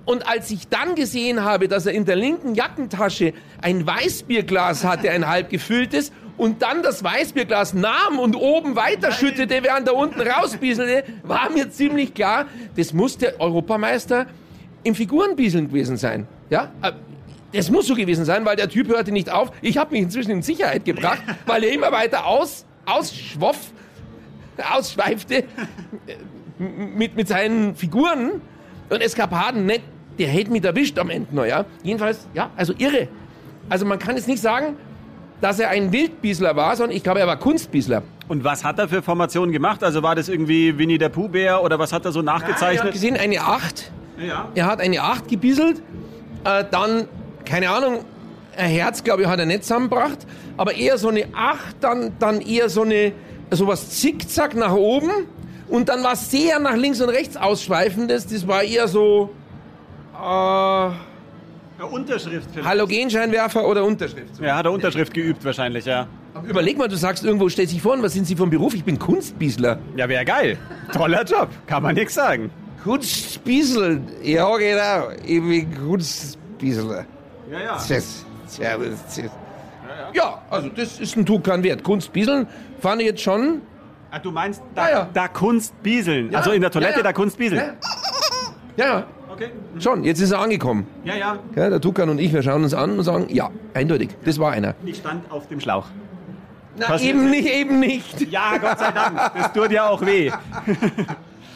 Und 0.05 0.27
als 0.27 0.51
ich 0.51 0.67
dann 0.67 0.93
gesehen 0.93 1.43
habe, 1.43 1.67
dass 1.67 1.87
er 1.87 1.93
in 1.93 2.05
der 2.05 2.15
linken 2.15 2.53
Jackentasche 2.53 3.33
ein 3.63 3.87
Weißbierglas 3.87 4.83
hatte, 4.83 5.09
ein 5.09 5.27
halb 5.27 5.49
gefülltes, 5.49 6.11
und 6.37 6.61
dann 6.61 6.83
das 6.83 7.03
Weißbierglas 7.03 7.73
nahm 7.73 8.19
und 8.19 8.35
oben 8.35 8.75
weiterschüttete, 8.75 9.63
während 9.63 9.87
er 9.87 9.95
unten 9.95 10.19
rausbieselte, 10.19 11.05
war 11.23 11.49
mir 11.49 11.71
ziemlich 11.71 12.13
klar, 12.13 12.45
das 12.75 12.91
muss 12.91 13.17
der 13.17 13.39
Europameister 13.39 14.27
im 14.83 14.95
Figurenbieseln 14.95 15.69
gewesen 15.69 15.97
sein. 15.97 16.27
Ja, 16.49 16.71
äh, 16.81 16.91
das 17.53 17.69
muss 17.71 17.87
so 17.87 17.95
gewesen 17.95 18.25
sein, 18.25 18.45
weil 18.45 18.55
der 18.55 18.69
Typ 18.69 18.89
hörte 18.89 19.11
nicht 19.11 19.31
auf. 19.31 19.51
Ich 19.61 19.77
habe 19.77 19.93
mich 19.93 20.01
inzwischen 20.01 20.31
in 20.31 20.41
Sicherheit 20.41 20.83
gebracht, 20.85 21.21
weil 21.45 21.63
er 21.63 21.71
immer 21.73 21.91
weiter 21.91 22.25
aus, 22.25 22.65
ausschwoff, 22.85 23.57
ausschweifte 24.75 25.35
äh, 25.37 25.45
mit, 26.57 27.15
mit 27.15 27.27
seinen 27.27 27.75
Figuren. 27.75 28.41
Und 28.89 29.01
Eskapaden, 29.01 29.65
nicht, 29.65 29.81
der 30.19 30.27
hätte 30.27 30.51
mich 30.51 30.63
erwischt 30.63 30.99
am 30.99 31.09
Ende 31.09 31.33
noch, 31.35 31.45
ja. 31.45 31.65
Jedenfalls, 31.83 32.27
ja, 32.33 32.49
also 32.55 32.73
irre. 32.77 33.07
Also 33.69 33.85
man 33.85 33.97
kann 33.99 34.15
jetzt 34.15 34.27
nicht 34.27 34.41
sagen, 34.41 34.75
dass 35.41 35.59
er 35.59 35.69
ein 35.69 35.91
Wildbiesler 35.91 36.55
war, 36.55 36.75
sondern 36.75 36.95
ich 36.95 37.03
glaube, 37.03 37.19
er 37.19 37.27
war 37.27 37.37
Kunstbiesler. 37.37 38.03
Und 38.27 38.43
was 38.43 38.63
hat 38.63 38.79
er 38.79 38.87
für 38.87 39.01
Formationen 39.01 39.51
gemacht? 39.51 39.83
Also 39.83 40.03
war 40.03 40.15
das 40.15 40.29
irgendwie 40.29 40.77
Winnie 40.77 40.97
der 40.97 41.09
Pooh-Bär 41.09 41.61
oder 41.63 41.77
was 41.79 41.91
hat 41.93 42.05
er 42.05 42.11
so 42.11 42.21
Ich 42.21 42.27
habe 42.27 42.39
nachgezeichnet? 42.39 42.93
gesehen, 42.93 43.17
eine 43.17 43.41
Acht. 43.41 43.91
Ja. 44.19 44.49
Er 44.55 44.65
hat 44.67 44.79
eine 44.79 45.01
Acht 45.01 45.27
gebieselt, 45.27 45.81
äh, 46.45 46.63
dann, 46.71 47.07
keine 47.45 47.69
Ahnung, 47.69 47.99
ein 48.57 48.69
Herz, 48.69 49.03
glaube 49.03 49.23
ich, 49.23 49.27
hat 49.27 49.39
er 49.39 49.45
nicht 49.45 49.63
zusammengebracht, 49.63 50.19
aber 50.57 50.75
eher 50.75 50.97
so 50.97 51.09
eine 51.09 51.25
Acht, 51.35 51.75
dann, 51.81 52.13
dann 52.19 52.39
eher 52.41 52.69
so 52.69 52.83
eine, 52.83 53.11
sowas 53.51 53.89
zickzack 53.89 54.55
nach 54.55 54.73
oben 54.73 55.09
und 55.67 55.89
dann 55.89 56.03
war 56.03 56.15
sehr 56.15 56.59
nach 56.59 56.75
links 56.75 57.01
und 57.01 57.09
rechts 57.09 57.35
ausschweifendes, 57.35 58.27
das 58.27 58.47
war 58.47 58.63
eher 58.63 58.87
so, 58.87 59.31
äh, 60.13 60.17
Ja, 60.17 60.93
Unterschrift. 61.91 62.47
vielleicht. 62.53 62.67
Halogenscheinwerfer 62.69 63.67
oder 63.67 63.83
Unterschrift. 63.83 64.39
Ja, 64.41 64.55
hat 64.55 64.65
er 64.65 64.71
Unterschrift 64.71 65.13
geübt 65.13 65.43
wahrscheinlich, 65.43 65.83
ja. 65.85 66.07
Aber 66.33 66.47
überleg 66.47 66.77
mal, 66.77 66.87
du 66.87 66.95
sagst 66.97 67.23
irgendwo, 67.25 67.47
stellst 67.49 67.73
dich 67.73 67.81
vor, 67.81 67.93
und 67.93 68.03
was 68.03 68.13
sind 68.13 68.25
Sie 68.27 68.35
vom 68.35 68.49
Beruf? 68.49 68.73
Ich 68.73 68.83
bin 68.83 68.99
Kunstbiesler. 68.99 69.79
Ja, 69.97 70.07
wäre 70.09 70.23
geil. 70.25 70.57
Toller 70.93 71.23
Job, 71.23 71.49
kann 71.67 71.81
man 71.83 71.95
nichts 71.95 72.13
sagen. 72.13 72.49
Kunstbiesel, 72.85 73.99
ja 74.21 74.55
genau, 74.57 75.09
ich 75.25 75.41
bin 75.41 75.75
Kunstbiesler. 75.87 77.05
Ja, 77.51 77.59
ja. 77.59 77.73
Das, 77.73 77.89
Ja, 78.59 78.77
das 78.77 79.17
ist- 79.17 79.31
ja, 80.13 80.41
also 80.51 80.69
das 80.69 80.99
ist 80.99 81.17
ein 81.17 81.25
Tukan 81.25 81.63
wert. 81.63 81.83
Kunst 81.83 82.13
Bieseln 82.13 82.45
fand 82.79 83.01
ich 83.01 83.07
jetzt 83.07 83.21
schon. 83.21 83.61
Ah, 84.11 84.19
du 84.19 84.29
meinst 84.31 84.61
da, 84.75 84.89
Ja, 84.89 84.97
ja. 84.99 85.09
da 85.13 85.27
Kunst 85.27 85.81
bieseln. 85.81 86.33
Also 86.35 86.51
in 86.51 86.61
der 86.61 86.69
Toilette 86.71 86.91
Ja, 86.93 86.97
ja. 86.97 87.03
da 87.03 87.13
Kunst 87.13 87.37
bieseln. 87.37 87.73
Ja, 88.77 88.85
ja, 88.85 89.03
Okay. 89.33 89.49
schon. 89.79 90.03
Jetzt 90.03 90.21
ist 90.21 90.31
er 90.31 90.39
angekommen. 90.39 90.85
Ja, 91.03 91.15
ja. 91.15 91.39
Ja, 91.55 91.69
der 91.71 91.81
Tukan 91.81 92.07
und 92.09 92.19
ich, 92.19 92.31
wir 92.33 92.43
schauen 92.43 92.63
uns 92.63 92.73
an 92.75 92.97
und 92.99 93.03
sagen, 93.03 93.25
ja, 93.29 93.49
eindeutig, 93.73 94.09
das 94.23 94.37
war 94.39 94.51
einer. 94.51 94.75
Ich 94.85 94.97
stand 94.97 95.29
auf 95.31 95.47
dem 95.47 95.59
Schlauch. 95.59 95.87
Na, 96.77 96.85
Passiert 96.85 97.15
eben 97.15 97.29
nicht, 97.31 97.47
eben 97.47 97.79
nicht. 97.79 98.31
Ja, 98.31 98.57
Gott 98.61 98.77
sei 98.79 98.91
Dank. 98.91 99.19
Das 99.35 99.53
tut 99.53 99.71
ja 99.71 99.89
auch 99.89 100.05
weh. 100.05 100.31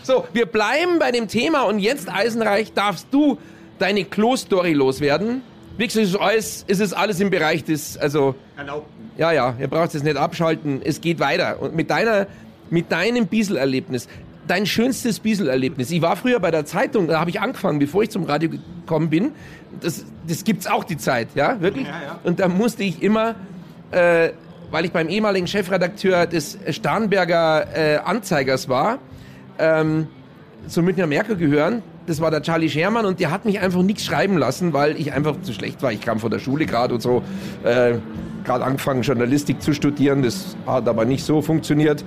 So, 0.10 0.26
wir 0.34 0.48
bleiben 0.48 0.98
bei 0.98 1.12
dem 1.12 1.28
Thema 1.28 1.68
und 1.68 1.78
jetzt, 1.78 2.12
Eisenreich, 2.12 2.74
darfst 2.74 3.06
du 3.12 3.38
deine 3.78 4.06
Klo-Story 4.06 4.74
loswerden. 4.74 5.44
Wie 5.78 5.86
gesagt, 5.86 6.04
es 6.04 6.14
ist 6.14 6.20
alles, 6.20 6.66
es 6.68 6.80
ist 6.80 6.94
alles 6.94 7.20
im 7.20 7.30
Bereich 7.30 7.64
des, 7.64 7.96
also, 7.96 8.34
Erlaubt. 8.58 8.88
ja, 9.20 9.32
ja, 9.32 9.54
ihr 9.60 9.68
braucht 9.68 9.94
es 9.94 10.02
nicht 10.02 10.18
abschalten, 10.18 10.82
es 10.84 11.02
geht 11.02 11.20
weiter. 11.20 11.62
Und 11.62 11.76
mit 11.76 11.92
deiner, 11.92 12.26
mit 12.72 12.92
deinem 12.92 13.28
Bieselerlebnis, 13.28 14.08
dein 14.48 14.66
schönstes 14.66 15.20
Bieselerlebnis. 15.20 15.92
Ich 15.92 16.02
war 16.02 16.16
früher 16.16 16.40
bei 16.40 16.50
der 16.50 16.66
Zeitung, 16.66 17.08
da 17.08 17.20
habe 17.20 17.30
ich 17.30 17.40
angefangen, 17.40 17.78
bevor 17.78 18.02
ich 18.02 18.10
zum 18.10 18.24
Radio 18.24 18.50
gekommen 18.50 19.12
bin. 19.12 19.34
Das, 19.80 20.06
das 20.28 20.44
gibt's 20.44 20.66
auch 20.66 20.86
die 20.86 20.98
Zeit, 20.98 21.28
ja, 21.36 21.62
wirklich. 21.62 21.86
Ja, 21.86 21.94
ja. 22.04 22.20
Und 22.24 22.40
da 22.40 22.48
musste 22.48 22.82
ich 22.82 23.04
immer, 23.04 23.36
äh, 23.92 24.32
weil 24.72 24.86
ich 24.86 24.92
beim 24.92 25.08
ehemaligen 25.08 25.46
Chefredakteur 25.46 26.26
des 26.26 26.58
Starnberger 26.72 27.68
äh, 27.76 27.98
Anzeigers 27.98 28.70
war, 28.70 28.98
ähm, 29.60 30.08
zum 30.68 30.86
Münchner 30.86 31.08
Merkur 31.08 31.36
gehören. 31.36 31.82
Das 32.08 32.22
war 32.22 32.32
der 32.32 32.42
Charlie 32.42 32.70
Schermann 32.70 33.06
und 33.06 33.20
der 33.20 33.30
hat 33.30 33.46
mich 33.46 33.60
einfach 33.60 33.84
nichts 33.84 34.04
schreiben 34.04 34.38
lassen, 34.38 34.74
weil 34.74 35.00
ich 35.00 35.14
einfach 35.14 35.40
zu 35.42 35.54
schlecht 35.54 35.84
war. 35.84 35.92
Ich 35.92 36.02
kam 36.02 36.20
von 36.20 36.32
der 36.32 36.40
Schule 36.40 36.66
gerade 36.66 36.96
und 36.96 37.02
so, 37.02 37.22
äh, 37.64 37.96
gerade 38.44 38.64
angefangen 38.64 39.04
Journalistik 39.04 39.62
zu 39.62 39.74
studieren. 39.74 40.24
Das 40.24 40.58
hat 40.66 40.88
aber 40.88 41.06
nicht 41.06 41.24
so 41.24 41.42
funktioniert. 41.42 42.04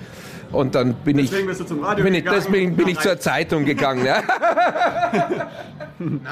Und 0.51 0.75
dann 0.75 0.95
bin 0.95 1.17
Deswegen 1.17 1.43
ich, 1.43 1.47
bist 1.47 1.61
du 1.61 1.65
zum 1.65 1.83
Radio 1.83 2.05
bin 2.05 2.15
ich 2.15 2.25
deswegen 2.25 2.77
bin 2.77 2.89
ich 2.89 2.99
zur 2.99 3.19
Zeitung 3.19 3.65
gegangen. 3.65 4.05
Ja. 4.05 4.23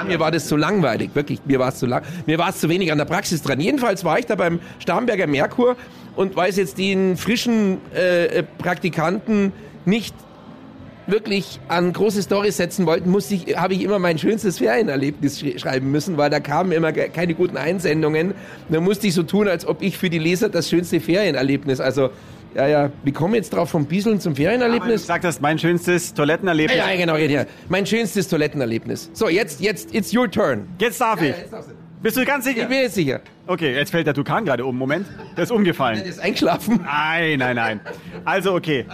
Mir 0.06 0.20
war 0.20 0.30
das 0.30 0.46
zu 0.46 0.56
langweilig, 0.56 1.10
wirklich. 1.14 1.40
Mir 1.46 1.58
war 1.58 1.68
es 1.68 1.76
zu 1.76 1.86
lang, 1.86 2.02
mir 2.26 2.38
war 2.38 2.50
es 2.50 2.60
zu 2.60 2.68
wenig 2.68 2.92
an 2.92 2.98
der 2.98 3.06
Praxis 3.06 3.40
dran. 3.40 3.60
Jedenfalls 3.60 4.04
war 4.04 4.18
ich 4.18 4.26
da 4.26 4.34
beim 4.34 4.60
Starnberger 4.78 5.26
Merkur 5.26 5.76
und 6.16 6.36
weil 6.36 6.50
es 6.50 6.56
jetzt 6.56 6.76
den 6.76 7.16
frischen 7.16 7.78
äh, 7.94 8.26
äh, 8.26 8.42
Praktikanten 8.42 9.52
nicht 9.84 10.14
wirklich 11.06 11.58
an 11.68 11.92
große 11.92 12.22
Storys 12.22 12.56
setzen 12.56 12.86
wollten, 12.86 13.10
musste 13.10 13.34
ich, 13.34 13.56
habe 13.56 13.74
ich 13.74 13.82
immer 13.82 13.98
mein 13.98 14.18
schönstes 14.18 14.58
Ferienerlebnis 14.58 15.40
sch 15.40 15.60
schreiben 15.60 15.90
müssen, 15.90 16.16
weil 16.16 16.30
da 16.30 16.40
kamen 16.40 16.72
immer 16.72 16.92
keine 16.92 17.34
guten 17.34 17.56
Einsendungen. 17.56 18.34
Da 18.68 18.80
musste 18.80 19.06
ich 19.06 19.14
so 19.14 19.22
tun, 19.22 19.48
als 19.48 19.66
ob 19.66 19.82
ich 19.82 19.98
für 19.98 20.10
die 20.10 20.18
Leser 20.18 20.48
das 20.48 20.68
schönste 20.68 21.00
Ferienerlebnis, 21.00 21.80
also 21.80 22.10
ja, 22.54 22.66
ja, 22.66 22.90
wie 23.04 23.12
kommen 23.12 23.34
wir 23.34 23.38
jetzt 23.38 23.50
drauf 23.50 23.70
vom 23.70 23.86
Bieseln 23.86 24.18
zum 24.20 24.32
Aber 24.32 24.36
du 24.38 24.42
Ferienerlebnis? 24.42 25.02
gesagt 25.02 25.24
hast, 25.24 25.40
mein 25.40 25.56
schönstes 25.58 26.14
Toilettenerlebnis. 26.14 26.76
Ja, 26.76 26.90
ja, 26.90 26.96
genau, 26.96 27.16
ja, 27.16 27.26
ja. 27.26 27.44
Mein 27.68 27.86
schönstes 27.86 28.26
Toilettenerlebnis. 28.26 29.08
So, 29.12 29.28
jetzt, 29.28 29.60
jetzt, 29.60 29.94
it's 29.94 30.12
your 30.12 30.28
turn. 30.28 30.66
Jetzt 30.80 31.00
darf 31.00 31.22
ich. 31.22 31.32
Bist 32.02 32.16
du 32.16 32.24
ganz 32.24 32.44
Ich 32.46 32.54
sicher? 32.54 32.66
bin 32.66 32.78
jetzt 32.80 32.94
sicher. 32.94 33.20
Okay, 33.46 33.74
jetzt 33.76 33.90
fällt 33.90 34.06
der 34.06 34.14
Tukan 34.14 34.44
gerade 34.44 34.64
um. 34.64 34.76
Moment. 34.76 35.06
Der 35.36 35.44
ist 35.44 35.52
umgefallen. 35.52 35.98
Der 35.98 36.06
ist 36.06 36.18
eingeschlafen. 36.18 36.80
Nein, 36.84 37.38
nein, 37.38 37.54
nein. 37.56 37.80
Also, 38.24 38.54
okay. 38.54 38.84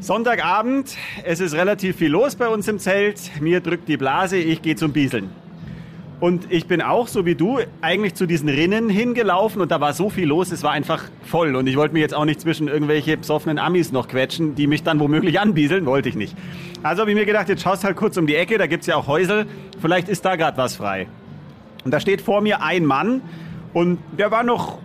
Sonntagabend, 0.00 0.96
es 1.24 1.40
ist 1.40 1.54
relativ 1.54 1.96
viel 1.96 2.12
los 2.12 2.36
bei 2.36 2.46
uns 2.46 2.68
im 2.68 2.78
Zelt. 2.78 3.18
Mir 3.40 3.60
drückt 3.60 3.88
die 3.88 3.96
Blase, 3.96 4.36
ich 4.36 4.62
gehe 4.62 4.76
zum 4.76 4.92
Bieseln. 4.92 5.30
Und 6.20 6.52
ich 6.52 6.66
bin 6.66 6.82
auch, 6.82 7.08
so 7.08 7.26
wie 7.26 7.34
du, 7.34 7.58
eigentlich 7.80 8.14
zu 8.14 8.26
diesen 8.26 8.48
Rinnen 8.48 8.88
hingelaufen 8.88 9.60
und 9.60 9.72
da 9.72 9.80
war 9.80 9.92
so 9.94 10.08
viel 10.08 10.28
los, 10.28 10.52
es 10.52 10.62
war 10.62 10.70
einfach 10.70 11.02
voll. 11.22 11.56
Und 11.56 11.66
ich 11.66 11.76
wollte 11.76 11.94
mir 11.94 12.00
jetzt 12.00 12.14
auch 12.14 12.24
nicht 12.24 12.40
zwischen 12.40 12.68
irgendwelche 12.68 13.16
besoffenen 13.16 13.58
Amis 13.58 13.90
noch 13.90 14.06
quetschen, 14.06 14.54
die 14.54 14.68
mich 14.68 14.84
dann 14.84 15.00
womöglich 15.00 15.40
anbieseln, 15.40 15.84
wollte 15.84 16.08
ich 16.08 16.14
nicht. 16.14 16.36
Also 16.84 17.00
habe 17.00 17.10
ich 17.10 17.16
mir 17.16 17.26
gedacht, 17.26 17.48
jetzt 17.48 17.62
schaust 17.62 17.82
halt 17.82 17.96
kurz 17.96 18.16
um 18.16 18.28
die 18.28 18.36
Ecke, 18.36 18.56
da 18.56 18.68
gibt's 18.68 18.86
ja 18.86 18.94
auch 18.94 19.08
Häusel, 19.08 19.46
vielleicht 19.80 20.08
ist 20.08 20.24
da 20.24 20.36
gerade 20.36 20.56
was 20.56 20.76
frei. 20.76 21.08
Und 21.84 21.90
da 21.92 21.98
steht 21.98 22.20
vor 22.20 22.40
mir 22.40 22.62
ein 22.62 22.84
Mann 22.84 23.20
und 23.72 23.98
der 24.16 24.30
war 24.30 24.44
noch 24.44 24.78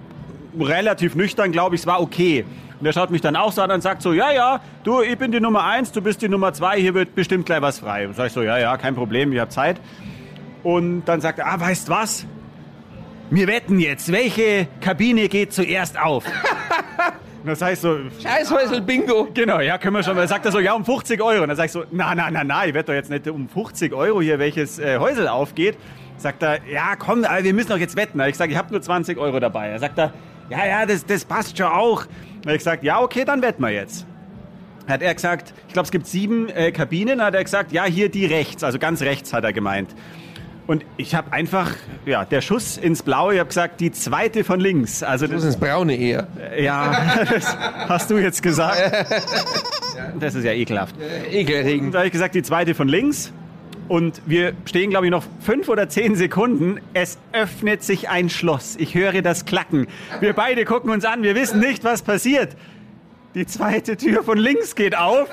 relativ 0.60 1.14
nüchtern, 1.14 1.52
glaube 1.52 1.76
ich, 1.76 1.82
es 1.82 1.88
war 1.88 2.02
okay. 2.02 2.46
Und 2.84 2.88
der 2.88 2.92
schaut 2.92 3.12
mich 3.12 3.22
dann 3.22 3.38
auch 3.38 3.54
so 3.54 3.62
an 3.62 3.72
und 3.72 3.80
sagt 3.80 4.02
so, 4.02 4.12
ja, 4.12 4.34
ja, 4.34 4.60
du, 4.84 5.02
ich 5.02 5.18
bin 5.18 5.32
die 5.32 5.40
Nummer 5.40 5.64
eins, 5.64 5.94
du 5.94 6.02
bist 6.02 6.22
die 6.22 6.28
Nummer 6.28 6.52
zwei, 6.52 6.82
hier 6.82 6.94
wird 6.94 7.16
bestimmt 7.16 7.46
gleich 7.46 7.62
was 7.62 7.80
frei. 7.80 8.06
Und 8.06 8.14
sag 8.14 8.28
ich 8.28 8.34
so, 8.34 8.42
ja, 8.42 8.58
ja, 8.58 8.76
kein 8.76 8.94
Problem, 8.94 9.32
ich 9.32 9.40
habe 9.40 9.50
Zeit. 9.50 9.80
Und 10.64 11.06
dann 11.06 11.22
sagt 11.22 11.40
er, 11.40 11.48
ah, 11.48 11.58
weißt 11.58 11.88
was? 11.88 12.26
Wir 13.30 13.48
wetten 13.48 13.80
jetzt, 13.80 14.12
welche 14.12 14.68
Kabine 14.82 15.30
geht 15.30 15.54
zuerst 15.54 15.98
auf? 15.98 16.26
Das 17.46 17.62
heißt 17.62 17.82
so, 17.82 17.98
Scheißhäusel 18.22 18.80
Bingo. 18.80 19.28
Genau, 19.34 19.60
ja, 19.60 19.78
können 19.78 19.98
wir 19.98 20.04
schon. 20.04 20.16
Dann 20.16 20.30
sagt 20.30 20.46
er 20.46 20.52
so, 20.54 20.60
ja, 20.60 20.74
um 20.74 20.86
50 20.86 21.22
Euro. 21.22 21.44
Und 21.44 21.50
dann 21.50 21.58
sag 21.58 21.66
ich 21.66 21.74
so, 21.74 21.84
na, 21.92 22.16
na, 22.16 22.32
na, 22.32 22.42
na, 22.46 22.66
ich 22.66 22.74
werde 22.74 22.88
doch 22.88 22.94
jetzt 22.94 23.10
nicht 23.10 23.28
um 23.28 23.50
50 23.50 23.92
Euro 23.94 24.22
hier, 24.22 24.40
welches 24.40 24.80
äh, 24.80 24.98
Häusel 24.98 25.28
aufgeht. 25.28 25.78
Sagt 26.16 26.42
er, 26.42 26.66
ja, 26.72 26.96
komm, 26.96 27.24
wir 27.24 27.54
müssen 27.54 27.68
doch 27.68 27.78
jetzt 27.78 27.98
wetten. 27.98 28.22
Ich 28.22 28.38
sage, 28.38 28.54
ich 28.54 28.58
habe 28.58 28.72
nur 28.72 28.82
20 28.82 29.18
Euro 29.18 29.42
dabei. 29.42 29.68
Er 29.68 29.80
sagt 29.80 29.98
er, 29.98 30.14
ja, 30.50 30.66
ja, 30.66 30.86
das, 30.86 31.06
das 31.06 31.26
passt 31.26 31.58
schon 31.58 31.68
auch. 31.68 32.06
Und 32.46 32.52
ich 32.52 32.58
gesagt, 32.58 32.84
ja, 32.84 33.02
okay, 33.02 33.26
dann 33.26 33.42
wetten 33.42 33.62
wir 33.62 33.72
jetzt. 33.72 34.06
Hat 34.88 35.02
er 35.02 35.14
gesagt, 35.14 35.54
ich 35.68 35.74
glaube, 35.74 35.86
es 35.86 35.92
gibt 35.92 36.08
sieben 36.08 36.50
äh, 36.50 36.72
Kabinen. 36.72 37.22
Hat 37.22 37.36
er 37.36 37.44
gesagt, 37.44 37.72
ja, 37.72 37.86
hier 37.86 38.10
die 38.10 38.26
rechts, 38.26 38.64
also 38.64 38.80
ganz 38.80 39.02
rechts 39.02 39.32
hat 39.32 39.44
er 39.46 39.54
gemeint. 39.54 39.96
Und 40.66 40.86
ich 40.98 41.14
habe 41.16 41.32
einfach, 41.34 41.72
ja, 42.06 42.24
der 42.24 42.42
Schuss 42.42 42.78
ins 42.78 43.04
Blaue, 43.04 43.34
ich 43.34 43.40
habe 43.40 43.50
gesagt, 43.50 43.82
die 43.82 43.92
zweite 43.92 44.44
von 44.44 44.60
links. 44.60 45.04
Also 45.04 45.28
Das 45.28 45.44
ist 45.44 45.60
Braune 45.60 45.96
eher. 45.96 46.28
ja, 46.58 47.26
das 47.30 47.58
hast 47.58 48.10
du 48.10 48.18
jetzt 48.18 48.42
gesagt. 48.44 48.80
Das 50.20 50.34
ist 50.34 50.44
ja 50.44 50.52
ekelhaft. 50.52 50.96
Ekelerregend. 51.32 51.94
Da 51.94 52.00
habe 52.00 52.08
ich 52.08 52.12
gesagt, 52.12 52.34
die 52.34 52.42
zweite 52.42 52.74
von 52.74 52.88
links. 52.88 53.32
Und 53.88 54.22
wir 54.26 54.54
stehen, 54.66 54.90
glaube 54.90 55.06
ich, 55.06 55.12
noch 55.12 55.24
fünf 55.42 55.70
oder 55.70 55.90
zehn 55.90 56.16
Sekunden. 56.16 56.80
Es 56.94 57.18
öffnet 57.32 57.84
sich 57.84 58.10
ein 58.10 58.30
Schloss. 58.30 58.76
Ich 58.78 58.96
höre 58.96 59.22
das 59.22 59.46
Klacken. 59.46 59.88
Wir 60.20 60.34
beide 60.34 60.66
gucken 60.66 60.90
uns 60.90 61.06
an. 61.06 61.24
Wir 61.24 61.36
wissen 61.36 61.60
nicht, 61.60 61.84
was 61.84 62.02
passiert. 62.02 62.56
Die 63.36 63.48
zweite 63.48 63.98
Tür 63.98 64.24
von 64.24 64.38
links 64.38 64.76
geht 64.76 64.96
auf. 64.96 65.28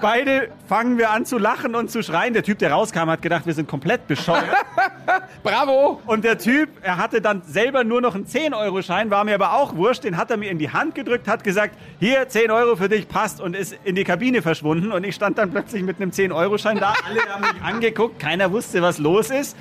Beide 0.00 0.50
fangen 0.68 0.98
wir 0.98 1.10
an 1.10 1.26
zu 1.26 1.36
lachen 1.36 1.74
und 1.74 1.90
zu 1.90 2.00
schreien. 2.00 2.32
Der 2.32 2.44
Typ, 2.44 2.60
der 2.60 2.70
rauskam, 2.70 3.10
hat 3.10 3.22
gedacht, 3.22 3.44
wir 3.44 3.54
sind 3.54 3.68
komplett 3.68 4.06
bescheuert. 4.06 4.54
Bravo! 5.42 6.00
Und 6.06 6.24
der 6.24 6.38
Typ, 6.38 6.68
er 6.80 6.96
hatte 6.96 7.20
dann 7.20 7.42
selber 7.42 7.82
nur 7.82 8.00
noch 8.00 8.14
einen 8.14 8.26
10-Euro-Schein, 8.26 9.10
war 9.10 9.24
mir 9.24 9.34
aber 9.34 9.54
auch 9.54 9.74
wurscht, 9.74 10.04
den 10.04 10.16
hat 10.16 10.30
er 10.30 10.36
mir 10.36 10.48
in 10.48 10.58
die 10.58 10.70
Hand 10.70 10.94
gedrückt, 10.94 11.26
hat 11.26 11.42
gesagt, 11.42 11.74
hier, 11.98 12.28
10 12.28 12.52
Euro 12.52 12.76
für 12.76 12.88
dich 12.88 13.08
passt 13.08 13.40
und 13.40 13.56
ist 13.56 13.76
in 13.82 13.96
die 13.96 14.04
Kabine 14.04 14.42
verschwunden. 14.42 14.92
Und 14.92 15.02
ich 15.02 15.16
stand 15.16 15.36
dann 15.36 15.50
plötzlich 15.50 15.82
mit 15.82 15.96
einem 15.96 16.12
10-Euro-Schein 16.12 16.78
da, 16.78 16.94
alle 17.04 17.20
haben 17.22 17.40
mich 17.40 17.62
angeguckt, 17.62 18.20
keiner 18.20 18.52
wusste, 18.52 18.80
was 18.80 18.98
los 18.98 19.30
ist. 19.30 19.56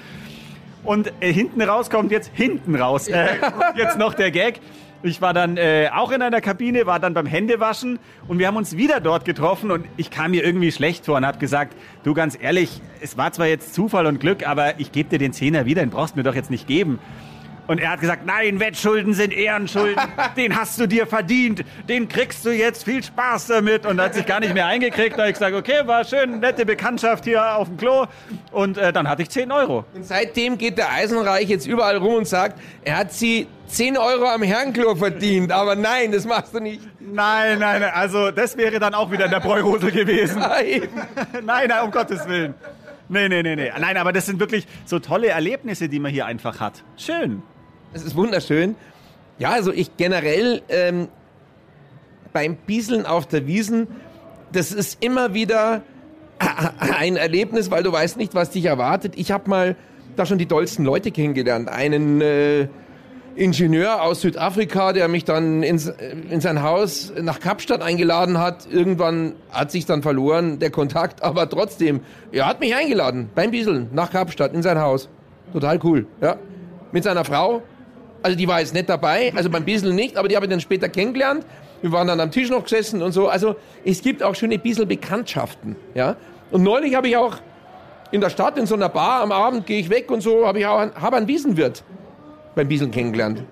Und 0.83 1.11
äh, 1.21 1.33
hinten 1.33 1.61
raus 1.61 1.89
kommt 1.89 2.11
jetzt, 2.11 2.29
hinten 2.35 2.75
raus, 2.75 3.07
äh, 3.07 3.37
kommt 3.39 3.77
jetzt 3.77 3.97
noch 3.97 4.13
der 4.13 4.29
Gag. 4.29 4.59
Ich 5.01 5.21
war 5.21 5.33
dann 5.33 5.55
äh, 5.55 5.89
auch 5.93 6.11
in 6.11 6.21
einer 6.21 6.41
Kabine, 6.41 6.85
war 6.85 6.99
dann 6.99 7.13
beim 7.13 7.25
Händewaschen 7.25 7.99
und 8.27 8.37
wir 8.37 8.47
haben 8.47 8.57
uns 8.57 8.75
wieder 8.75 8.99
dort 8.99 9.23
getroffen 9.23 9.71
und 9.71 9.85
ich 9.95 10.11
kam 10.11 10.31
mir 10.31 10.43
irgendwie 10.43 10.73
schlecht 10.73 11.05
vor 11.05 11.15
und 11.15 11.25
habe 11.25 11.37
gesagt, 11.37 11.73
du 12.03 12.13
ganz 12.13 12.37
ehrlich, 12.39 12.81
es 12.99 13.15
war 13.15 13.31
zwar 13.31 13.47
jetzt 13.47 13.73
Zufall 13.73 14.07
und 14.07 14.19
Glück, 14.19 14.45
aber 14.45 14.77
ich 14.77 14.91
gebe 14.91 15.07
dir 15.07 15.17
den 15.17 15.31
Zehner 15.31 15.65
wieder, 15.65 15.81
den 15.81 15.89
brauchst 15.89 16.15
du 16.15 16.19
mir 16.19 16.23
doch 16.23 16.35
jetzt 16.35 16.51
nicht 16.51 16.67
geben. 16.67 16.99
Und 17.69 17.79
er 17.79 17.91
hat 17.91 17.99
gesagt, 17.99 18.25
nein, 18.25 18.59
Wettschulden 18.59 19.13
sind 19.13 19.31
Ehrenschulden, 19.31 20.01
den 20.37 20.59
hast 20.59 20.79
du 20.79 20.87
dir 20.87 21.05
verdient, 21.05 21.63
den 21.87 22.07
kriegst 22.07 22.43
du 22.43 22.49
jetzt, 22.49 22.83
viel 22.83 23.03
Spaß 23.03 23.45
damit. 23.45 23.85
Und 23.85 23.99
er 23.99 24.05
hat 24.05 24.15
sich 24.15 24.25
gar 24.25 24.39
nicht 24.39 24.55
mehr 24.55 24.65
eingekriegt, 24.65 25.13
da 25.13 25.19
habe 25.19 25.29
ich 25.29 25.35
gesagt, 25.35 25.55
okay, 25.55 25.85
war 25.85 26.03
schön, 26.03 26.39
nette 26.39 26.65
Bekanntschaft 26.65 27.25
hier 27.25 27.57
auf 27.57 27.67
dem 27.67 27.77
Klo 27.77 28.07
und 28.51 28.79
äh, 28.79 28.91
dann 28.91 29.07
hatte 29.07 29.21
ich 29.21 29.29
10 29.29 29.51
Euro. 29.51 29.85
Und 29.93 30.03
seitdem 30.03 30.57
geht 30.57 30.79
der 30.79 30.91
Eisenreich 30.91 31.47
jetzt 31.47 31.67
überall 31.67 31.97
rum 31.97 32.15
und 32.15 32.27
sagt, 32.27 32.59
er 32.83 32.97
hat 32.97 33.13
sie 33.13 33.45
10 33.67 33.99
Euro 33.99 34.25
am 34.25 34.41
Herrenklo 34.41 34.95
verdient. 34.95 35.51
Aber 35.51 35.75
nein, 35.75 36.11
das 36.11 36.25
machst 36.25 36.55
du 36.55 36.61
nicht. 36.61 36.81
Nein, 36.99 37.59
nein, 37.59 37.81
nein, 37.81 37.91
also 37.93 38.31
das 38.31 38.57
wäre 38.57 38.79
dann 38.79 38.95
auch 38.95 39.11
wieder 39.11 39.25
in 39.25 39.31
der 39.31 39.41
Bräurosel 39.41 39.91
gewesen. 39.91 40.39
Nein. 40.39 40.89
nein, 41.45 41.67
nein, 41.67 41.83
um 41.83 41.91
Gottes 41.91 42.27
Willen. 42.27 42.55
Nee, 43.09 43.29
nee, 43.29 43.43
nee, 43.43 43.55
nee. 43.55 43.71
Nein, 43.79 43.97
aber 43.97 44.11
das 44.11 44.25
sind 44.25 44.39
wirklich 44.39 44.65
so 44.85 44.97
tolle 44.97 45.27
Erlebnisse, 45.27 45.87
die 45.87 45.99
man 45.99 46.11
hier 46.11 46.25
einfach 46.25 46.59
hat. 46.59 46.83
Schön. 46.97 47.43
Das 47.93 48.03
ist 48.03 48.15
wunderschön. 48.15 48.75
Ja, 49.37 49.51
also 49.51 49.71
ich 49.71 49.95
generell 49.97 50.61
ähm, 50.69 51.07
beim 52.33 52.55
Bieseln 52.55 53.05
auf 53.05 53.25
der 53.25 53.47
Wiesen, 53.47 53.87
das 54.51 54.71
ist 54.71 55.03
immer 55.03 55.33
wieder 55.33 55.81
ein 56.79 57.15
Erlebnis, 57.15 57.71
weil 57.71 57.83
du 57.83 57.91
weißt 57.91 58.17
nicht, 58.17 58.35
was 58.35 58.51
dich 58.51 58.65
erwartet. 58.65 59.13
Ich 59.15 59.31
habe 59.31 59.49
mal 59.49 59.75
da 60.15 60.25
schon 60.25 60.37
die 60.37 60.45
tollsten 60.45 60.83
Leute 60.83 61.11
kennengelernt. 61.11 61.69
Einen 61.69 62.21
äh, 62.21 62.67
Ingenieur 63.35 64.01
aus 64.01 64.21
Südafrika, 64.21 64.91
der 64.91 65.07
mich 65.07 65.23
dann 65.23 65.63
ins, 65.63 65.87
in 66.29 66.41
sein 66.41 66.61
Haus 66.61 67.13
nach 67.21 67.39
Kapstadt 67.39 67.81
eingeladen 67.81 68.37
hat. 68.37 68.67
Irgendwann 68.69 69.33
hat 69.49 69.71
sich 69.71 69.85
dann 69.85 70.01
verloren, 70.01 70.59
der 70.59 70.71
Kontakt, 70.71 71.23
aber 71.23 71.49
trotzdem, 71.49 72.01
er 72.31 72.47
hat 72.47 72.59
mich 72.59 72.75
eingeladen 72.75 73.29
beim 73.33 73.51
Bieseln 73.51 73.89
nach 73.93 74.11
Kapstadt 74.11 74.53
in 74.53 74.61
sein 74.61 74.79
Haus. 74.79 75.07
Total 75.53 75.79
cool, 75.83 76.05
ja. 76.21 76.35
Mit 76.91 77.03
seiner 77.03 77.23
Frau 77.23 77.61
Also 78.21 78.37
die 78.37 78.47
war 78.47 78.59
jetzt 78.59 78.73
nicht 78.73 78.89
dabei, 78.89 79.31
also 79.35 79.49
beim 79.49 79.63
Biesel 79.63 79.93
nicht, 79.93 80.17
aber 80.17 80.27
die 80.27 80.35
habe 80.35 80.45
ich 80.45 80.49
dann 80.49 80.59
später 80.59 80.89
kennengelernt. 80.89 81.45
Wir 81.81 81.91
waren 81.91 82.07
dann 82.07 82.19
am 82.19 82.31
Tisch 82.31 82.49
noch 82.49 82.63
gesessen 82.63 83.01
und 83.01 83.13
so. 83.13 83.29
Also 83.29 83.55
es 83.85 84.01
gibt 84.01 84.21
auch 84.21 84.35
schöne 84.35 84.57
Biesel-Bekanntschaften. 84.57 85.77
Ja? 85.95 86.17
Und 86.51 86.63
neulich 86.63 86.95
habe 86.95 87.07
ich 87.07 87.15
auch 87.15 87.37
in 88.11 88.21
der 88.21 88.29
Stadt 88.29 88.57
in 88.57 88.65
so 88.65 88.75
einer 88.75 88.89
Bar 88.89 89.21
am 89.21 89.31
Abend 89.31 89.65
gehe 89.65 89.79
ich 89.79 89.89
weg 89.89 90.11
und 90.11 90.21
so 90.21 90.45
habe 90.45 90.59
ich 90.59 90.65
auch 90.65 90.79
einen, 90.79 90.93
habe 90.95 91.15
einen 91.15 91.27
Wiesenwirt 91.27 91.83
beim 92.55 92.67
Bieseln 92.67 92.91
kennengelernt. 92.91 93.43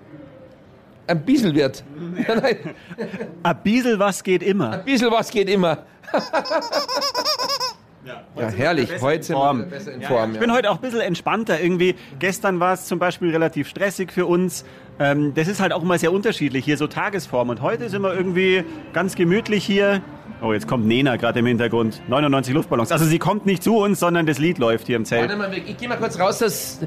Ein 1.06 1.24
Bieselwirt. 1.24 1.84
Ein 3.42 3.56
Biesel, 3.62 3.98
was 3.98 4.22
geht 4.22 4.42
immer. 4.42 4.72
Ein 4.72 4.84
Biesel 4.84 5.10
was 5.10 5.30
geht 5.30 5.48
immer. 5.48 5.78
Ja, 8.04 8.50
herrlich. 8.50 8.90
Heute 9.00 9.22
sind 9.22 9.36
Form. 9.36 9.58
wir 9.58 9.66
besser 9.66 9.92
in 9.92 10.02
Form. 10.02 10.34
Ich 10.34 10.40
bin 10.40 10.52
heute 10.52 10.70
auch 10.70 10.76
ein 10.76 10.80
bisschen 10.80 11.00
entspannter 11.00 11.60
irgendwie. 11.60 11.94
Gestern 12.18 12.60
war 12.60 12.74
es 12.74 12.86
zum 12.86 12.98
Beispiel 12.98 13.30
relativ 13.30 13.68
stressig 13.68 14.12
für 14.12 14.26
uns. 14.26 14.64
Ähm, 14.98 15.32
das 15.34 15.48
ist 15.48 15.60
halt 15.60 15.72
auch 15.72 15.82
immer 15.82 15.98
sehr 15.98 16.12
unterschiedlich 16.12 16.64
hier, 16.64 16.76
so 16.76 16.86
Tagesform. 16.86 17.50
Und 17.50 17.60
heute 17.60 17.88
sind 17.88 18.02
wir 18.02 18.14
irgendwie 18.14 18.64
ganz 18.92 19.14
gemütlich 19.14 19.64
hier. 19.64 20.02
Oh, 20.40 20.52
jetzt 20.52 20.68
kommt 20.68 20.86
Nena 20.86 21.16
gerade 21.16 21.40
im 21.40 21.46
Hintergrund. 21.46 22.00
99 22.08 22.54
Luftballons. 22.54 22.92
Also 22.92 23.04
sie 23.04 23.18
kommt 23.18 23.46
nicht 23.46 23.62
zu 23.62 23.76
uns, 23.76 23.98
sondern 23.98 24.26
das 24.26 24.38
Lied 24.38 24.58
läuft 24.58 24.86
hier 24.86 24.96
im 24.96 25.04
Zelt. 25.04 25.28
Warte 25.28 25.36
mal, 25.36 25.52
ich 25.52 25.76
gehe 25.76 25.88
mal 25.88 25.98
kurz 25.98 26.20
raus, 26.20 26.38
dass, 26.38 26.78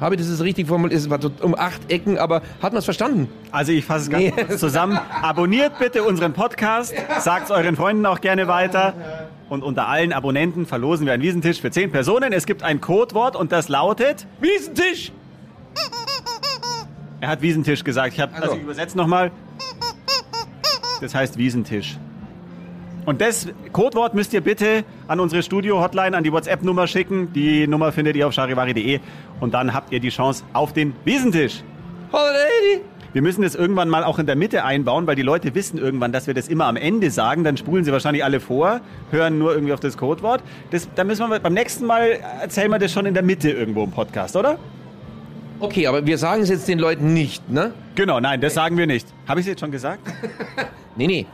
Habe 0.00 0.16
ich 0.16 0.20
das 0.20 0.30
jetzt 0.30 0.40
richtig 0.42 0.66
formuliert? 0.66 0.98
Es 0.98 1.08
war 1.08 1.20
um 1.42 1.54
acht 1.54 1.90
Ecken, 1.90 2.18
aber 2.18 2.42
hat 2.60 2.72
man 2.72 2.78
es 2.78 2.84
verstanden? 2.84 3.28
Also 3.52 3.70
ich 3.70 3.84
fasse 3.84 4.04
es 4.04 4.10
ganz 4.10 4.24
Nee. 4.24 4.30
kurz 4.32 4.58
zusammen. 4.58 4.98
Abonniert 5.22 5.78
bitte 5.78 6.02
unseren 6.02 6.32
Podcast, 6.32 6.92
sagt 7.20 7.44
es 7.44 7.50
euren 7.52 7.76
Freunden 7.76 8.04
auch 8.06 8.20
gerne 8.20 8.48
weiter. 8.48 8.94
Und 9.48 9.62
unter 9.62 9.86
allen 9.86 10.12
Abonnenten 10.12 10.66
verlosen 10.66 11.06
wir 11.06 11.12
einen 11.12 11.22
Wiesentisch 11.22 11.60
für 11.60 11.70
zehn 11.70 11.92
Personen. 11.92 12.32
Es 12.32 12.46
gibt 12.46 12.62
ein 12.64 12.80
Codewort 12.80 13.36
und 13.36 13.52
das 13.52 13.68
lautet... 13.68 14.26
Wiesentisch! 14.40 15.12
Er 17.20 17.28
hat 17.28 17.42
Wiesentisch 17.42 17.84
gesagt. 17.84 18.14
Ich 18.14 18.20
habe 18.20 18.32
Also. 18.34 18.44
also 18.44 18.56
ich 18.56 18.62
übersetze 18.62 18.96
nochmal. 18.96 19.30
Das 21.02 21.14
heißt 21.14 21.36
Wiesentisch. 21.36 21.98
Und 23.04 23.20
das 23.20 23.48
Codewort 23.72 24.14
müsst 24.14 24.32
ihr 24.32 24.40
bitte 24.40 24.84
an 25.08 25.18
unsere 25.18 25.42
Studio-Hotline, 25.42 26.16
an 26.16 26.22
die 26.22 26.32
WhatsApp-Nummer 26.32 26.86
schicken. 26.86 27.32
Die 27.32 27.66
Nummer 27.66 27.90
findet 27.90 28.14
ihr 28.14 28.28
auf 28.28 28.32
charivari.de. 28.32 29.00
Und 29.40 29.54
dann 29.54 29.74
habt 29.74 29.92
ihr 29.92 29.98
die 29.98 30.10
Chance 30.10 30.44
auf 30.52 30.72
den 30.72 30.94
Wiesentisch. 31.04 31.64
Holiday! 32.12 32.84
Wir 33.12 33.20
müssen 33.20 33.42
das 33.42 33.56
irgendwann 33.56 33.88
mal 33.88 34.04
auch 34.04 34.20
in 34.20 34.26
der 34.26 34.36
Mitte 34.36 34.64
einbauen, 34.64 35.06
weil 35.08 35.16
die 35.16 35.22
Leute 35.22 35.54
wissen 35.54 35.76
irgendwann, 35.78 36.12
dass 36.12 36.28
wir 36.28 36.34
das 36.34 36.48
immer 36.48 36.66
am 36.66 36.76
Ende 36.76 37.10
sagen. 37.10 37.42
Dann 37.42 37.56
spulen 37.56 37.84
sie 37.84 37.90
wahrscheinlich 37.90 38.24
alle 38.24 38.38
vor, 38.38 38.80
hören 39.10 39.38
nur 39.38 39.52
irgendwie 39.52 39.72
auf 39.72 39.80
das 39.80 39.96
Codewort. 39.96 40.42
Das, 40.70 40.88
da 40.94 41.02
müssen 41.02 41.28
wir 41.28 41.40
beim 41.40 41.52
nächsten 41.52 41.84
Mal 41.84 42.20
erzählen 42.40 42.70
wir 42.70 42.78
das 42.78 42.92
schon 42.92 43.04
in 43.04 43.14
der 43.14 43.24
Mitte 43.24 43.50
irgendwo 43.50 43.82
im 43.82 43.90
Podcast, 43.90 44.36
oder? 44.36 44.58
Okay, 45.62 45.86
aber 45.86 46.04
wir 46.04 46.18
sagen 46.18 46.42
es 46.42 46.48
jetzt 46.48 46.66
den 46.66 46.80
Leuten 46.80 47.14
nicht, 47.14 47.48
ne? 47.48 47.72
Genau, 47.94 48.18
nein, 48.18 48.40
das 48.40 48.54
sagen 48.54 48.76
wir 48.76 48.88
nicht. 48.88 49.06
Habe 49.28 49.38
ich 49.38 49.46
es 49.46 49.50
jetzt 49.50 49.60
schon 49.60 49.70
gesagt? 49.70 50.00
Nee, 50.94 51.06
nee. 51.06 51.26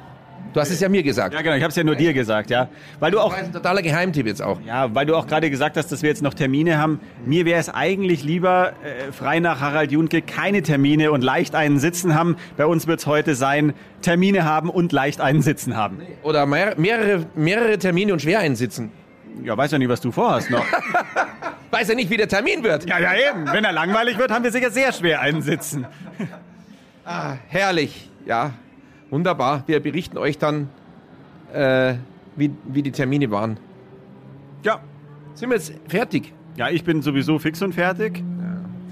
Du 0.53 0.61
hast 0.61 0.71
es 0.71 0.79
ja 0.79 0.89
mir 0.89 1.03
gesagt. 1.03 1.35
Ja, 1.35 1.43
genau, 1.43 1.57
ich 1.57 1.63
habe 1.63 1.71
es 1.71 1.75
ja 1.75 1.83
nur 1.83 1.97
dir 1.97 2.13
gesagt, 2.13 2.49
ja. 2.49 2.69
Weil 3.01 3.11
du 3.11 3.19
auch 3.19 3.31
Das 3.33 3.41
ist 3.41 3.47
ein 3.49 3.53
totaler 3.55 3.83
Geheimtipp 3.83 4.25
jetzt 4.25 4.41
auch. 4.41 4.61
Ja, 4.65 4.95
weil 4.95 5.05
du 5.05 5.17
auch 5.17 5.27
gerade 5.27 5.51
gesagt 5.51 5.77
hast, 5.77 5.91
dass 5.91 6.03
wir 6.03 6.11
jetzt 6.11 6.23
noch 6.23 6.33
Termine 6.33 6.79
haben. 6.79 7.01
Mir 7.27 7.45
wäre 7.45 7.59
es 7.59 7.69
eigentlich 7.69 8.23
lieber, 8.23 8.75
äh, 8.85 9.11
frei 9.11 9.41
nach 9.41 9.61
Harald 9.61 9.91
Junke, 9.91 10.23
keine 10.23 10.63
Termine 10.63 11.11
und 11.11 11.25
leicht 11.25 11.57
einen 11.57 11.81
Sitzen 11.81 12.15
haben. 12.15 12.37
Bei 12.57 12.67
uns 12.67 12.87
wird 12.87 13.01
es 13.01 13.07
heute 13.07 13.35
sein, 13.35 13.75
Termine 14.01 14.45
haben 14.45 14.71
und 14.71 14.93
leicht 14.93 15.21
einen 15.21 15.43
Sitzen 15.43 15.77
haben. 15.77 16.01
Oder 16.23 16.47
mehr, 16.47 16.75
mehrere, 16.79 17.27
mehrere 17.35 17.77
Termine 17.79 18.13
und 18.13 18.23
schwer 18.23 18.39
einsitzen. 18.39 18.93
Ja, 19.43 19.57
weiß 19.57 19.73
ja 19.73 19.79
nicht, 19.79 19.89
was 19.89 20.01
du 20.01 20.13
vorhast 20.13 20.51
noch. 20.51 20.65
Weiß 21.79 21.89
ja 21.89 21.95
nicht, 21.95 22.11
wie 22.11 22.17
der 22.17 22.27
Termin 22.29 22.65
wird. 22.65 22.89
ja, 22.89 22.99
ja, 22.99 23.13
eben. 23.31 23.47
Wenn 23.53 23.65
er 23.65 23.71
langweilig 23.73 24.19
wird, 24.19 24.33
haben 24.33 24.43
wir 24.43 24.51
sicher 24.51 24.71
sehr 24.71 24.93
schwer 24.93 25.21
einen 25.21 25.43
Sitzen. 25.43 25.87
Herrlich, 27.49 28.11
ja. 28.27 28.53
Wunderbar. 29.11 29.63
Wir 29.67 29.79
berichten 29.81 30.19
euch 30.19 30.39
dann, 30.39 30.69
äh, 31.53 31.95
wie, 32.37 32.51
wie 32.65 32.83
die 32.83 32.91
Termine 32.91 33.31
waren. 33.31 33.59
Ja. 34.65 34.81
Sind 35.35 35.51
wir 35.51 35.57
jetzt 35.57 35.73
fertig? 35.87 36.33
Ja, 36.57 36.69
ich 36.69 36.83
bin 36.83 37.01
sowieso 37.01 37.39
fix 37.39 37.63
und 37.63 37.75
fertig. 37.75 38.25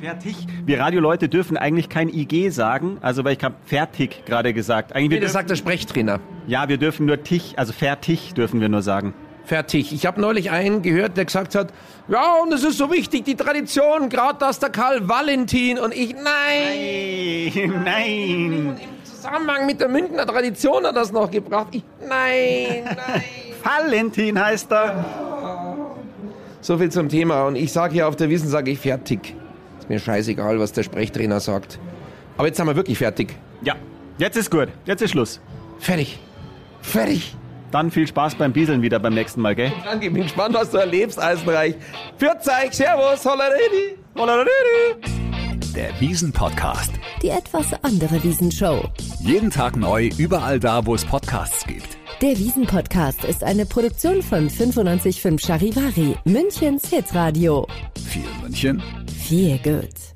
Fertig. 0.00 0.36
Wir 0.64 0.78
Radioleute 0.78 1.28
dürfen 1.28 1.56
eigentlich 1.56 1.88
kein 1.88 2.08
IG 2.08 2.50
sagen, 2.50 2.98
also 3.00 3.24
weil 3.24 3.36
ich 3.36 3.42
habe 3.42 3.56
fertig 3.64 4.24
gerade 4.26 4.54
gesagt. 4.54 4.92
Eigentlich 4.92 5.10
wir 5.10 5.16
Nee, 5.16 5.22
das 5.22 5.32
dürfen, 5.32 5.48
sagt 5.48 5.50
der 5.50 5.56
Sprechtrainer. 5.56 6.20
ja, 6.46 6.68
wir 6.68 6.76
dürfen 6.76 7.06
nur 7.06 7.22
Tich, 7.24 7.58
also 7.58 7.72
fertig 7.72 8.34
dürfen 8.34 8.60
wir 8.60 8.68
nur 8.68 8.82
sagen. 8.82 9.12
Fertig. 9.46 9.92
Ich 9.92 10.04
habe 10.06 10.20
neulich 10.20 10.50
einen 10.50 10.82
gehört, 10.82 11.16
der 11.16 11.24
gesagt 11.24 11.54
hat, 11.54 11.68
ja, 12.08 12.34
und 12.42 12.52
es 12.52 12.64
ist 12.64 12.78
so 12.78 12.90
wichtig, 12.90 13.24
die 13.24 13.36
Tradition, 13.36 14.08
gerade 14.08 14.40
dass 14.40 14.58
der 14.58 14.70
Karl 14.70 15.08
Valentin 15.08 15.78
und 15.78 15.94
ich, 15.94 16.14
nein. 16.14 17.82
Nein. 17.84 18.76
Im 18.76 19.04
Zusammenhang 19.04 19.66
mit 19.66 19.80
der 19.80 19.88
Münchner 19.88 20.26
Tradition 20.26 20.78
hat 20.84 20.86
er 20.86 20.92
das 20.92 21.12
noch 21.12 21.30
gebracht. 21.30 21.68
Ich, 21.70 21.84
nein, 22.00 22.84
nein. 22.84 23.22
Valentin 23.62 24.38
heißt 24.44 24.72
er. 24.72 25.04
So 26.60 26.76
viel 26.76 26.90
zum 26.90 27.08
Thema. 27.08 27.44
Und 27.46 27.54
ich 27.54 27.72
sage 27.72 27.94
hier 27.94 28.08
auf 28.08 28.16
der 28.16 28.28
Wiesen, 28.28 28.48
sage 28.48 28.72
ich 28.72 28.80
fertig. 28.80 29.36
Ist 29.78 29.88
mir 29.88 30.00
scheißegal, 30.00 30.58
was 30.58 30.72
der 30.72 30.82
Sprechtrainer 30.82 31.38
sagt. 31.38 31.78
Aber 32.36 32.48
jetzt 32.48 32.56
sind 32.56 32.66
wir 32.66 32.74
wirklich 32.74 32.98
fertig. 32.98 33.36
Ja, 33.62 33.76
jetzt 34.18 34.36
ist 34.36 34.50
gut. 34.50 34.68
Jetzt 34.84 35.02
ist 35.02 35.12
Schluss. 35.12 35.40
Fertig. 35.78 36.18
Fertig. 36.82 37.36
Dann 37.70 37.90
viel 37.90 38.06
Spaß 38.06 38.36
beim 38.36 38.52
Bieseln 38.52 38.82
wieder 38.82 38.98
beim 38.98 39.14
nächsten 39.14 39.40
Mal, 39.40 39.54
gell? 39.54 39.72
Danke, 39.84 40.10
bin 40.10 40.22
gespannt, 40.22 40.54
was 40.54 40.70
du 40.70 40.78
erlebst, 40.78 41.20
Eisenreich. 41.20 41.74
Für 42.16 42.30
euch, 42.30 42.72
Servus, 42.72 43.24
Holleredi. 43.24 43.98
Der 45.74 46.00
Wiesen-Podcast. 46.00 46.92
Die 47.22 47.28
etwas 47.28 47.72
andere 47.82 48.22
Wiesenshow. 48.22 48.84
Jeden 49.20 49.50
Tag 49.50 49.76
neu, 49.76 50.10
überall 50.16 50.58
da, 50.58 50.86
wo 50.86 50.94
es 50.94 51.04
Podcasts 51.04 51.66
gibt. 51.66 51.98
Der 52.22 52.38
Wiesen-Podcast 52.38 53.24
ist 53.24 53.44
eine 53.44 53.66
Produktion 53.66 54.22
von 54.22 54.46
955 54.46 55.38
Charivari, 55.38 56.16
Münchens 56.24 56.88
Hitradio. 56.88 57.66
Viel 58.08 58.24
München, 58.42 58.82
Viel 59.18 59.58
gut. 59.58 60.15